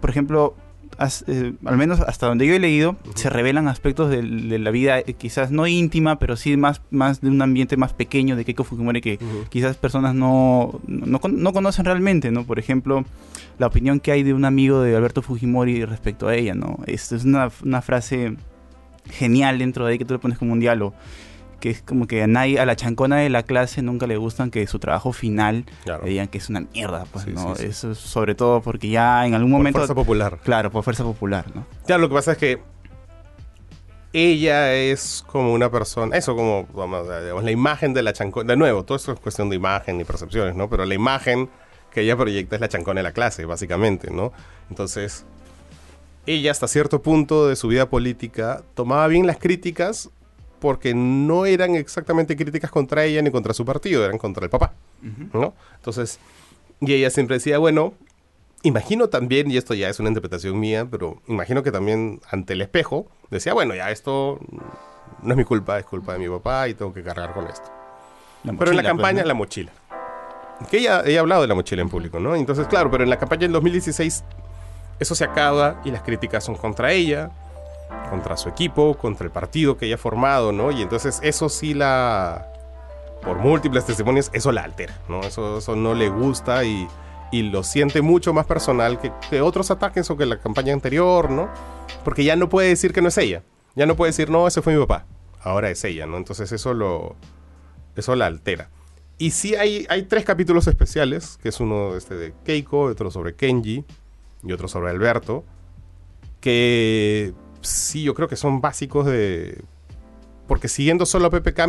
por 0.00 0.10
ejemplo, 0.10 0.54
as- 0.98 1.24
eh, 1.26 1.54
al 1.64 1.76
menos 1.76 2.00
hasta 2.00 2.26
donde 2.26 2.46
yo 2.46 2.54
he 2.54 2.58
leído, 2.60 2.96
se 3.14 3.28
revelan 3.30 3.66
aspectos 3.68 4.10
del- 4.10 4.48
de, 4.48 4.58
la 4.58 4.70
vida 4.70 4.98
eh, 5.00 5.14
quizás 5.14 5.50
no 5.50 5.66
íntima, 5.66 6.18
pero 6.18 6.36
sí 6.36 6.56
más, 6.56 6.82
más 6.90 7.20
de 7.20 7.28
un 7.30 7.40
ambiente 7.42 7.76
más 7.76 7.92
pequeño 7.92 8.36
de 8.36 8.44
Keiko 8.44 8.64
Fujimori 8.64 9.00
que 9.00 9.14
Ujú. 9.20 9.44
quizás 9.48 9.76
personas 9.76 10.14
no, 10.14 10.80
no, 10.86 11.20
no 11.28 11.52
conocen 11.52 11.84
realmente, 11.84 12.30
¿no? 12.30 12.44
Por 12.44 12.58
ejemplo, 12.58 13.04
la 13.58 13.66
opinión 13.66 13.98
que 14.00 14.12
hay 14.12 14.22
de 14.22 14.34
un 14.34 14.44
amigo 14.44 14.80
de 14.82 14.94
Alberto 14.96 15.22
Fujimori 15.22 15.84
respecto 15.84 16.28
a 16.28 16.34
ella, 16.36 16.54
¿no? 16.54 16.78
Esto 16.86 17.16
es 17.16 17.24
una, 17.24 17.50
una 17.64 17.82
frase 17.82 18.36
genial 19.10 19.58
dentro 19.58 19.84
de 19.86 19.92
ahí 19.92 19.98
que 19.98 20.04
tú 20.04 20.14
le 20.14 20.18
pones 20.20 20.38
como 20.38 20.52
un 20.52 20.60
diálogo. 20.60 20.94
Que 21.64 21.70
es 21.70 21.80
como 21.80 22.06
que 22.06 22.22
a 22.22 22.26
nadie, 22.26 22.60
a 22.60 22.66
la 22.66 22.76
chancona 22.76 23.16
de 23.16 23.30
la 23.30 23.42
clase 23.42 23.80
nunca 23.80 24.06
le 24.06 24.18
gustan 24.18 24.50
que 24.50 24.66
su 24.66 24.78
trabajo 24.78 25.14
final 25.14 25.64
Claro. 25.84 26.04
le 26.04 26.10
digan 26.10 26.28
que 26.28 26.36
es 26.36 26.50
una 26.50 26.60
mierda, 26.60 27.06
pues, 27.10 27.24
Sí, 27.24 27.30
¿no? 27.32 27.54
sí, 27.56 27.62
sí. 27.62 27.68
Eso 27.70 27.92
es 27.92 27.98
sobre 27.98 28.34
todo 28.34 28.60
porque 28.60 28.90
ya 28.90 29.24
en 29.26 29.32
algún 29.32 29.50
Por 29.52 29.60
momento... 29.60 29.78
fuerza 29.78 29.94
popular. 29.94 30.38
Claro, 30.44 30.70
por 30.70 30.84
fuerza 30.84 31.04
popular, 31.04 31.46
¿no? 31.54 31.64
Claro, 31.86 32.02
lo 32.02 32.08
que 32.10 32.14
pasa 32.16 32.32
es 32.32 32.36
que 32.36 32.58
ella 34.12 34.74
es 34.74 35.24
como 35.26 35.54
una 35.54 35.70
persona, 35.70 36.14
eso 36.18 36.36
como, 36.36 36.68
vamos, 36.74 37.08
a- 37.08 37.20
digamos, 37.22 37.44
la 37.44 37.50
imagen 37.50 37.94
de 37.94 38.02
la 38.02 38.12
chancona, 38.12 38.52
de 38.52 38.56
nuevo, 38.58 38.84
todo 38.84 38.96
esto 38.96 39.12
es 39.12 39.18
cuestión 39.20 39.48
de 39.48 39.56
imagen 39.56 39.98
y 40.00 40.04
percepciones, 40.04 40.54
¿no? 40.54 40.68
Pero 40.68 40.84
la 40.84 40.94
imagen 40.94 41.48
que 41.90 42.02
ella 42.02 42.14
proyecta 42.16 42.56
es 42.56 42.60
la 42.60 42.68
chancona 42.68 42.98
de 43.00 43.04
la 43.04 43.12
clase, 43.12 43.46
básicamente, 43.46 44.10
¿no? 44.10 44.32
Entonces, 44.68 45.24
ella 46.26 46.50
hasta 46.50 46.68
cierto 46.68 47.00
punto 47.00 47.48
de 47.48 47.56
su 47.56 47.68
vida 47.68 47.88
política 47.88 48.62
tomaba 48.74 49.06
bien 49.08 49.26
las 49.26 49.38
críticas 49.38 50.10
porque 50.60 50.94
no 50.94 51.46
eran 51.46 51.74
exactamente 51.74 52.36
críticas 52.36 52.70
contra 52.70 53.04
ella 53.04 53.22
ni 53.22 53.30
contra 53.30 53.54
su 53.54 53.64
partido, 53.64 54.04
eran 54.04 54.18
contra 54.18 54.44
el 54.44 54.50
papá, 54.50 54.72
¿no? 55.32 55.54
Entonces, 55.76 56.18
y 56.80 56.92
ella 56.92 57.10
siempre 57.10 57.36
decía, 57.36 57.58
bueno, 57.58 57.94
imagino 58.62 59.08
también, 59.08 59.50
y 59.50 59.56
esto 59.56 59.74
ya 59.74 59.88
es 59.88 60.00
una 60.00 60.08
interpretación 60.08 60.58
mía, 60.58 60.86
pero 60.90 61.20
imagino 61.28 61.62
que 61.62 61.70
también 61.70 62.20
ante 62.30 62.54
el 62.54 62.62
espejo 62.62 63.06
decía, 63.30 63.52
bueno, 63.52 63.74
ya 63.74 63.90
esto 63.90 64.40
no 65.22 65.30
es 65.30 65.36
mi 65.36 65.44
culpa, 65.44 65.78
es 65.78 65.84
culpa 65.84 66.14
de 66.14 66.18
mi 66.18 66.28
papá 66.28 66.68
y 66.68 66.74
tengo 66.74 66.92
que 66.92 67.02
cargar 67.02 67.34
con 67.34 67.46
esto. 67.46 67.70
La 68.42 68.52
pero 68.54 68.70
en 68.70 68.76
la 68.76 68.82
mochila, 68.82 68.88
campaña, 68.88 69.14
pues, 69.14 69.24
¿no? 69.24 69.28
la 69.28 69.34
mochila. 69.34 69.72
Que 70.70 70.78
ella, 70.78 71.02
ella 71.04 71.18
ha 71.18 71.20
hablado 71.20 71.42
de 71.42 71.48
la 71.48 71.54
mochila 71.54 71.82
en 71.82 71.88
público, 71.88 72.20
¿no? 72.20 72.34
Entonces, 72.36 72.66
claro, 72.66 72.90
pero 72.90 73.04
en 73.04 73.10
la 73.10 73.18
campaña 73.18 73.42
del 73.42 73.52
2016 73.52 74.24
eso 74.98 75.14
se 75.14 75.24
acaba 75.24 75.80
y 75.84 75.90
las 75.90 76.02
críticas 76.02 76.44
son 76.44 76.56
contra 76.56 76.92
ella, 76.92 77.30
contra 78.10 78.36
su 78.36 78.48
equipo, 78.48 78.94
contra 78.94 79.26
el 79.26 79.32
partido 79.32 79.76
que 79.76 79.86
ella 79.86 79.96
ha 79.96 79.98
formado, 79.98 80.52
¿no? 80.52 80.70
Y 80.70 80.82
entonces 80.82 81.20
eso 81.22 81.48
sí 81.48 81.74
la... 81.74 82.50
Por 83.22 83.38
múltiples 83.38 83.86
testimonios, 83.86 84.30
eso 84.34 84.52
la 84.52 84.64
altera, 84.64 84.98
¿no? 85.08 85.20
Eso, 85.20 85.60
no 85.74 85.94
le 85.94 86.10
gusta 86.10 86.64
y, 86.64 86.86
y 87.32 87.42
lo 87.42 87.62
siente 87.62 88.02
mucho 88.02 88.34
más 88.34 88.44
personal 88.44 89.00
que, 89.00 89.12
que 89.30 89.40
otros 89.40 89.70
ataques 89.70 90.10
o 90.10 90.16
que 90.16 90.26
la 90.26 90.38
campaña 90.38 90.74
anterior, 90.74 91.30
¿no? 91.30 91.48
Porque 92.04 92.22
ya 92.22 92.36
no 92.36 92.50
puede 92.50 92.68
decir 92.68 92.92
que 92.92 93.00
no 93.00 93.08
es 93.08 93.16
ella. 93.16 93.42
Ya 93.76 93.86
no 93.86 93.96
puede 93.96 94.10
decir, 94.10 94.28
no, 94.28 94.46
ese 94.46 94.60
fue 94.60 94.74
mi 94.74 94.80
papá. 94.80 95.06
Ahora 95.40 95.70
es 95.70 95.82
ella, 95.84 96.06
¿no? 96.06 96.18
Entonces 96.18 96.52
eso 96.52 96.74
lo... 96.74 97.16
Eso 97.96 98.14
la 98.14 98.26
altera. 98.26 98.68
Y 99.16 99.30
sí 99.30 99.54
hay, 99.54 99.86
hay 99.88 100.02
tres 100.02 100.24
capítulos 100.24 100.66
especiales, 100.66 101.38
que 101.42 101.48
es 101.48 101.60
uno 101.60 101.96
este 101.96 102.14
de 102.16 102.34
Keiko, 102.44 102.82
otro 102.82 103.10
sobre 103.10 103.34
Kenji 103.34 103.84
y 104.42 104.52
otro 104.52 104.68
sobre 104.68 104.90
Alberto, 104.90 105.44
que 106.40 107.32
sí, 107.66 108.02
yo 108.02 108.14
creo 108.14 108.28
que 108.28 108.36
son 108.36 108.60
básicos 108.60 109.06
de... 109.06 109.62
Porque 110.46 110.68
siguiendo 110.68 111.06
solo 111.06 111.26
a 111.26 111.30
PPK, 111.30 111.60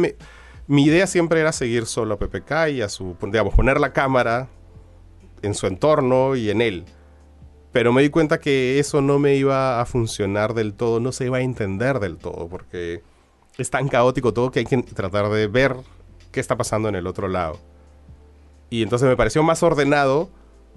mi 0.67 0.83
idea 0.83 1.07
siempre 1.07 1.39
era 1.39 1.51
seguir 1.51 1.85
solo 1.85 2.15
a 2.15 2.19
PPK 2.19 2.69
y 2.71 2.81
a 2.81 2.89
su, 2.89 3.15
digamos, 3.21 3.53
poner 3.53 3.79
la 3.79 3.93
cámara 3.93 4.47
en 5.41 5.53
su 5.53 5.67
entorno 5.67 6.35
y 6.35 6.49
en 6.49 6.61
él. 6.61 6.85
Pero 7.71 7.93
me 7.93 8.01
di 8.01 8.09
cuenta 8.09 8.39
que 8.39 8.79
eso 8.79 9.01
no 9.01 9.19
me 9.19 9.35
iba 9.35 9.81
a 9.81 9.85
funcionar 9.85 10.53
del 10.53 10.73
todo, 10.73 10.99
no 10.99 11.11
se 11.11 11.25
iba 11.25 11.37
a 11.37 11.41
entender 11.41 11.99
del 11.99 12.17
todo, 12.17 12.47
porque 12.47 13.03
es 13.57 13.69
tan 13.69 13.87
caótico 13.87 14.33
todo 14.33 14.51
que 14.51 14.59
hay 14.59 14.65
que 14.65 14.77
tratar 14.81 15.29
de 15.29 15.47
ver 15.47 15.75
qué 16.31 16.39
está 16.39 16.57
pasando 16.57 16.89
en 16.89 16.95
el 16.95 17.07
otro 17.07 17.27
lado. 17.27 17.59
Y 18.69 18.81
entonces 18.81 19.07
me 19.07 19.15
pareció 19.15 19.43
más 19.43 19.61
ordenado 19.61 20.29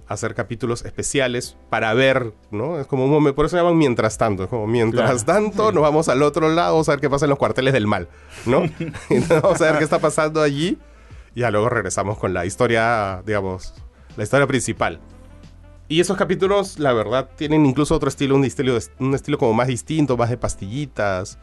hacer 0.09 0.35
capítulos 0.35 0.85
especiales 0.85 1.57
para 1.71 1.92
ver, 1.94 2.33
¿no? 2.51 2.81
Es 2.81 2.87
como 2.87 3.05
un 3.05 3.11
momento, 3.11 3.37
por 3.37 3.47
eso 3.47 3.57
se 3.57 3.62
llaman 3.62 3.77
mientras 3.77 4.18
tanto, 4.18 4.44
es 4.44 4.49
como 4.49 4.66
mientras 4.66 5.25
Claro, 5.25 5.25
tanto 5.25 5.73
nos 5.73 5.83
vamos 5.83 6.09
al 6.09 6.23
otro 6.23 6.49
lado, 6.49 6.73
vamos 6.73 6.88
a 6.88 6.92
ver 6.92 7.01
qué 7.01 7.11
pasa 7.11 7.27
en 7.27 7.31
los 7.31 7.38
cuarteles 7.38 7.73
del 7.73 7.87
mal, 7.87 8.09
¿no? 8.47 8.62
Entonces 9.11 9.42
vamos 9.42 9.61
a 9.61 9.64
ver 9.66 9.79
qué 9.79 9.85
está 9.85 9.99
pasando 9.99 10.42
allí 10.42 10.79
y 11.35 11.40
ya 11.40 11.51
luego 11.51 11.68
regresamos 11.68 12.18
con 12.18 12.33
la 12.33 12.47
historia, 12.47 13.23
digamos, 13.27 13.75
la 14.16 14.25
historia 14.25 14.47
principal. 14.47 15.01
Y 15.90 16.01
esos 16.01 16.18
capítulos, 16.18 16.79
la 16.79 16.92
verdad, 16.92 17.31
tienen 17.37 17.64
incluso 17.64 17.94
otro 17.94 18.09
estilo, 18.09 18.35
un 18.35 18.44
estilo, 18.44 18.79
un 18.99 19.14
estilo 19.14 19.38
como 19.38 19.55
más 19.55 19.68
distinto, 19.68 20.16
más 20.18 20.29
de 20.29 20.37
pastillitas, 20.37 21.38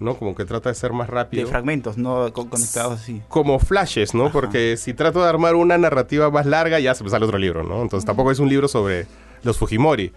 ¿no? 0.00 0.16
Como 0.16 0.34
que 0.34 0.44
trata 0.44 0.68
de 0.68 0.74
ser 0.74 0.92
más 0.92 1.08
De 1.08 1.14
rápido. 1.14 1.48
fragmentos, 1.48 1.96
no 1.98 2.32
Co- 2.32 2.48
conectados 2.48 3.00
así. 3.00 3.22
como 3.28 3.58
flashes, 3.58 4.14
¿no? 4.14 4.24
Ajá. 4.24 4.32
Porque 4.32 4.76
si 4.76 4.94
trato 4.94 5.22
de 5.22 5.28
armar 5.28 5.54
una 5.54 5.76
narrativa 5.78 6.30
más 6.30 6.46
larga, 6.46 6.78
ya 6.80 6.94
se 6.94 7.02
me 7.04 7.10
sale 7.10 7.24
otro 7.24 7.38
libro, 7.38 7.64
¿no? 7.64 7.82
Entonces 7.82 8.06
tampoco 8.06 8.30
es 8.30 8.38
un 8.38 8.48
libro 8.48 8.68
sobre 8.68 9.06
los 9.42 9.56
Fujimori, 9.58 10.12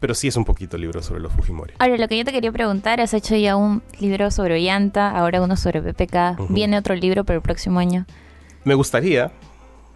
pero 0.00 0.14
sí 0.14 0.28
es 0.28 0.36
un 0.36 0.44
poquito 0.44 0.76
libro 0.78 1.02
sobre 1.02 1.20
los 1.20 1.32
Fujimori. 1.32 1.74
Ahora, 1.78 1.96
lo 1.96 2.08
que 2.08 2.16
yo 2.18 2.24
te 2.24 2.32
quería 2.32 2.50
preguntar, 2.52 3.00
has 3.00 3.14
hecho 3.14 3.36
ya 3.36 3.54
un 3.56 3.82
libro 4.00 4.30
sobre 4.30 4.54
Ollanta, 4.54 5.10
ahora 5.10 5.40
uno 5.42 5.56
sobre 5.56 5.80
PPK, 5.82 6.36
Ujú. 6.40 6.52
viene 6.54 6.78
otro 6.78 6.94
libro 6.94 7.24
para 7.24 7.36
el 7.36 7.42
próximo 7.42 7.78
año 7.78 8.06
Me 8.64 8.74
gustaría. 8.74 9.30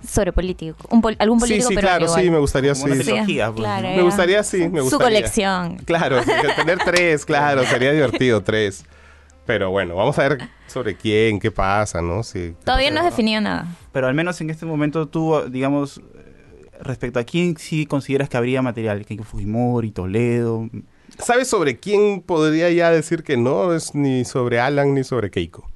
sobre 0.06 0.32
político, 0.32 0.76
un 0.90 1.00
pol- 1.00 1.16
algún 1.18 1.40
Sí, 1.40 1.46
político 1.46 1.68
sí, 1.70 1.74
peruano 1.76 1.96
claro, 1.98 2.04
igual. 2.10 2.22
sí, 2.24 2.30
me 2.30 2.38
gustaría, 2.38 2.74
sí. 2.74 2.82
Sí, 2.92 2.98
trilogía, 2.98 3.46
pues, 3.50 3.60
claro. 3.64 3.88
Me 3.88 4.02
gustaría, 4.02 4.42
sí, 4.42 4.68
me 4.68 4.78
Su 4.80 4.84
gustaría. 4.84 5.06
colección. 5.20 5.76
Claro, 5.86 6.18
tener 6.56 6.78
tres, 6.84 7.24
claro, 7.24 7.64
sería 7.64 7.90
divertido, 7.92 8.42
tres. 8.42 8.84
Pero 9.46 9.70
bueno, 9.70 9.94
vamos 9.94 10.18
a 10.18 10.28
ver 10.28 10.48
sobre 10.66 10.96
quién, 10.96 11.38
qué 11.38 11.50
pasa, 11.50 12.00
¿no? 12.00 12.22
Si, 12.22 12.54
Todavía 12.64 12.90
no 12.90 13.00
has 13.00 13.06
definido 13.06 13.40
nada. 13.40 13.66
Pero 13.92 14.06
al 14.06 14.14
menos 14.14 14.40
en 14.40 14.50
este 14.50 14.64
momento 14.66 15.06
tú, 15.06 15.42
digamos, 15.50 15.98
eh, 15.98 16.66
respecto 16.80 17.18
a 17.18 17.24
quién 17.24 17.56
sí 17.58 17.86
consideras 17.86 18.28
que 18.28 18.36
habría 18.36 18.62
material, 18.62 19.04
que 19.04 19.22
Fujimori, 19.22 19.90
Toledo, 19.90 20.68
¿Sabes 21.18 21.48
sobre 21.48 21.78
quién 21.78 22.22
podría 22.22 22.70
ya 22.70 22.90
decir 22.90 23.22
que 23.22 23.36
no? 23.36 23.72
Es 23.72 23.94
ni 23.94 24.24
sobre 24.24 24.60
Alan 24.60 24.94
ni 24.94 25.04
sobre 25.04 25.30
Keiko. 25.30 25.70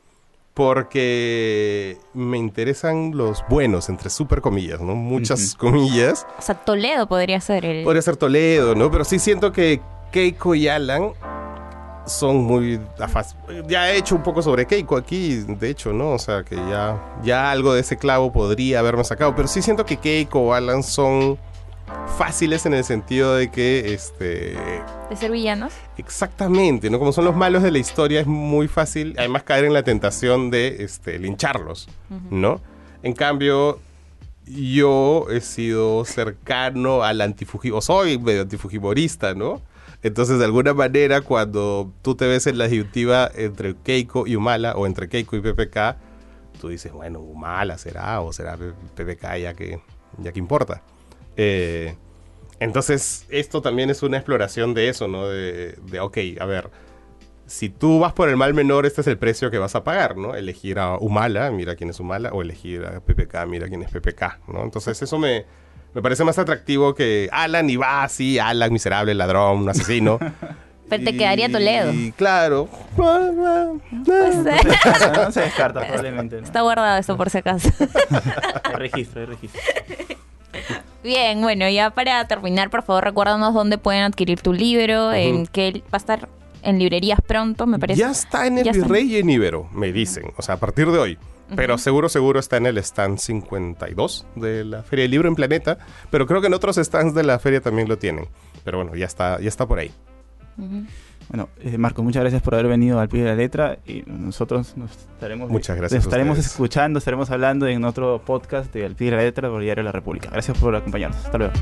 Porque 0.55 1.97
me 2.15 2.37
interesan 2.37 3.17
los 3.17 3.45
buenos, 3.49 3.89
entre 3.89 4.11
super 4.11 4.41
comillas, 4.41 4.81
¿no? 4.81 4.97
Muchas 4.97 5.55
comillas. 5.55 6.27
O 6.39 6.43
sea, 6.43 6.57
Toledo 6.57 7.07
podría 7.07 7.41
ser 7.41 7.65
el... 7.65 7.85
Podría 7.85 8.03
ser 8.03 8.17
Toledo, 8.17 8.75
¿no? 8.75 8.91
Pero 8.91 9.05
sí 9.05 9.21
siento 9.21 9.53
que 9.53 9.81
Keiko 10.11 10.57
y 10.57 10.67
Alan 10.67 11.13
son 12.09 12.39
muy... 12.39 12.81
Ya 13.69 13.91
he 13.91 13.99
hecho 13.99 14.15
un 14.15 14.23
poco 14.23 14.43
sobre 14.43 14.67
Keiko 14.67 14.97
aquí, 14.97 15.45
de 15.47 15.71
hecho, 15.71 15.93
¿no? 15.93 16.13
O 16.13 16.19
sea, 16.19 16.43
que 16.43 16.57
ya, 16.57 16.99
ya 17.23 17.51
algo 17.51 17.75
de 17.75 17.81
ese 17.81 17.97
clavo 17.97 18.33
podría 18.33 18.81
haberme 18.81 19.05
sacado. 19.05 19.35
Pero 19.35 19.49
sí 19.49 19.63
siento 19.63 19.87
que 19.87 19.97
Keiko 19.97 20.41
o 20.41 20.55
Alan 20.55 20.83
son 20.83 21.39
fáciles 22.19 22.67
en 22.67 22.75
el 22.75 22.85
sentido 22.85 23.35
de 23.35 23.51
que, 23.51 23.95
este... 23.95 24.57
de 25.09 25.17
ser 25.17 25.31
villanos. 25.31 25.73
Exactamente, 25.97 26.91
¿no? 26.91 26.99
Como 26.99 27.13
son 27.13 27.25
los 27.25 27.37
malos 27.37 27.63
de 27.63 27.71
la 27.71 27.79
historia, 27.79 28.21
es 28.21 28.27
muy 28.27 28.69
fácil, 28.69 29.15
además, 29.19 29.43
caer 29.43 29.65
en 29.65 29.73
la 29.73 29.83
tentación 29.83 30.51
de 30.51 30.83
este, 30.83 31.19
lincharlos, 31.19 31.89
¿no? 32.31 32.61
En 33.03 33.13
cambio, 33.15 33.79
yo 34.47 35.27
he 35.31 35.41
sido 35.41 36.05
cercano 36.05 37.03
al 37.03 37.21
antifujimorista, 37.21 37.93
o 37.93 37.99
soy 37.99 38.19
medio 38.19 38.43
antifujimorista, 38.43 39.35
¿no? 39.35 39.63
Entonces, 40.03 40.39
de 40.39 40.45
alguna 40.45 40.75
manera, 40.75 41.23
cuando 41.23 41.93
tú 42.03 42.15
te 42.15 42.27
ves 42.27 42.47
en 42.47 42.59
la 42.59 42.69
disyuntiva 42.69 43.31
entre 43.35 43.75
Keiko 43.77 44.27
y 44.27 44.37
Humala, 44.37 44.75
o 44.77 44.87
entre 44.87 45.09
Keiko 45.09 45.37
y 45.37 45.41
PPK, 45.41 45.97
tú 46.61 46.69
dices, 46.69 46.93
bueno, 46.93 47.21
Humala 47.21 47.79
será, 47.79 48.21
o 48.21 48.33
será 48.33 48.57
PPK, 48.57 49.39
ya 49.39 49.55
que, 49.55 49.81
ya 50.19 50.33
que 50.33 50.39
importa. 50.39 50.83
Eh, 51.37 51.97
entonces, 52.61 53.27
esto 53.29 53.61
también 53.61 53.91
es 53.91 54.03
una 54.03 54.19
exploración 54.19 54.75
de 54.75 54.89
eso, 54.89 55.09
¿no? 55.09 55.29
De, 55.29 55.77
de, 55.91 56.01
ok, 56.01 56.19
a 56.41 56.47
ver, 56.47 56.71
si 57.47 57.69
tú 57.69 57.99
vas 57.99 58.13
por 58.13 58.29
el 58.29 58.37
mal 58.37 58.55
menor, 58.55 58.87
este 58.87 59.01
es 59.01 59.07
el 59.09 59.19
precio 59.19 59.51
que 59.51 59.59
vas 59.59 59.75
a 59.75 59.83
pagar, 59.83 60.17
¿no? 60.17 60.35
Elegir 60.35 60.79
a 60.79 60.97
Humala, 60.97 61.51
mira 61.51 61.75
quién 61.75 61.91
es 61.91 61.99
Humala, 61.99 62.31
o 62.33 62.43
elegir 62.43 62.85
a 62.85 63.01
PPK, 63.01 63.47
mira 63.49 63.69
quién 63.69 63.83
es 63.83 63.91
PPK, 63.91 64.49
¿no? 64.49 64.63
Entonces, 64.63 65.01
eso 65.01 65.19
me, 65.19 65.45
me 65.95 66.03
parece 66.03 66.25
más 66.25 66.39
atractivo 66.39 66.95
que 66.95 67.29
Alan 67.33 67.69
y 67.71 67.77
va 67.77 68.05
así, 68.05 68.39
Alan, 68.39 68.73
miserable, 68.73 69.15
ladrón, 69.15 69.63
un 69.63 69.69
asesino. 69.69 70.19
Pero 70.89 71.05
te 71.05 71.17
quedaría 71.17 71.51
Toledo. 71.51 71.93
Y 71.93 72.13
claro. 72.13 72.69
Pues, 72.97 73.17
eh, 74.47 74.61
no 75.15 75.33
se 75.33 75.41
descarta 75.43 75.81
probablemente. 75.81 76.41
¿no? 76.41 76.47
Está 76.47 76.63
guardado 76.63 76.99
eso 76.99 77.17
por 77.17 77.29
si 77.29 77.39
acaso. 77.39 77.69
Hay 78.65 78.75
registro, 78.75 79.21
hay 79.21 79.27
registro. 79.27 79.61
Bien, 81.03 81.41
bueno, 81.41 81.69
ya 81.69 81.91
para 81.91 82.27
terminar, 82.27 82.71
por 82.71 82.83
favor, 82.83 83.05
recuérdanos 83.05 83.55
dónde 83.55 83.79
pueden 83.79 84.03
adquirir 84.03 84.41
tu 84.41 84.53
libro, 84.53 85.13
en 85.13 85.47
que 85.47 85.83
va 85.85 85.93
a 85.93 85.97
estar 85.99 86.29
en 86.63 86.79
librerías 86.79 87.21
pronto, 87.21 87.67
me 87.67 87.79
parece. 87.79 88.01
Ya 88.01 88.11
está 88.11 88.47
en 88.47 88.59
el 88.59 88.65
Ya 88.65 88.71
está. 88.73 88.85
Virrey 88.85 89.15
y 89.15 89.19
en 89.19 89.31
Ibero, 89.31 89.69
me 89.73 89.93
dicen. 89.93 90.33
O 90.37 90.43
sea, 90.43 90.55
a 90.55 90.59
partir 90.59 90.91
de 90.91 90.99
hoy. 90.99 91.19
Pero 91.57 91.79
seguro, 91.79 92.09
seguro 92.09 92.41
está 92.41 92.57
en 92.59 92.67
el 92.67 92.79
stand 92.79 93.19
52 93.19 94.27
de 94.37 94.65
la 94.65 94.83
Feria 94.83 95.05
del 95.05 95.11
Libro 95.13 95.29
en 95.29 95.35
Planeta. 95.35 95.79
Pero 96.11 96.27
creo 96.27 96.41
que 96.41 96.47
en 96.49 96.55
otros 96.55 96.77
stands 96.77 97.15
de 97.15 97.23
la 97.23 97.39
feria 97.39 97.61
también 97.61 97.89
lo 97.89 97.99
tienen. 97.99 98.29
Pero 98.65 98.79
bueno, 98.79 98.95
ya 98.95 99.07
está, 99.07 99.41
ya 99.41 99.49
está 99.49 99.67
por 99.67 99.79
ahí. 99.79 99.91
Ujú. 100.59 100.85
Bueno, 101.31 101.49
eh, 101.61 101.77
Marco, 101.77 102.03
muchas 102.03 102.23
gracias 102.23 102.41
por 102.43 102.55
haber 102.55 102.69
venido 102.69 103.01
al 103.01 103.09
pie 103.09 103.23
de 103.23 103.29
la 103.29 103.35
letra 103.35 103.79
y 103.87 104.03
nosotros 104.07 104.77
nos 104.77 104.91
estaremos, 104.93 105.51
Muchas 105.51 105.77
gracias 105.77 106.05
estaremos 106.05 106.39
ustedes. 106.39 106.53
escuchando, 106.53 106.99
estaremos 106.99 107.31
hablando 107.31 107.67
en 107.67 107.85
otro 107.85 108.23
podcast 108.25 108.73
de 108.73 108.87
Al 108.87 108.95
pie 108.95 109.11
de 109.11 109.17
la 109.17 109.23
letra 109.23 109.51
por 109.51 109.61
Diario 109.61 109.83
de 109.83 109.87
la 109.87 109.93
República. 109.93 110.31
Gracias 110.31 110.57
por 110.59 110.75
acompañarnos. 110.75 111.23
Hasta 111.25 111.37
luego. 111.39 111.53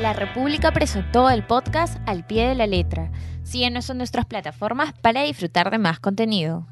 La 0.00 0.12
República 0.12 0.72
presentó 0.72 1.30
el 1.30 1.44
podcast 1.46 1.96
Al 2.06 2.26
pie 2.26 2.48
de 2.48 2.54
la 2.54 2.66
letra. 2.66 3.10
Síguenos 3.54 3.88
en 3.88 3.98
nuestras 3.98 4.26
plataformas 4.26 4.94
para 4.94 5.22
disfrutar 5.22 5.70
de 5.70 5.78
más 5.78 6.00
contenido. 6.00 6.66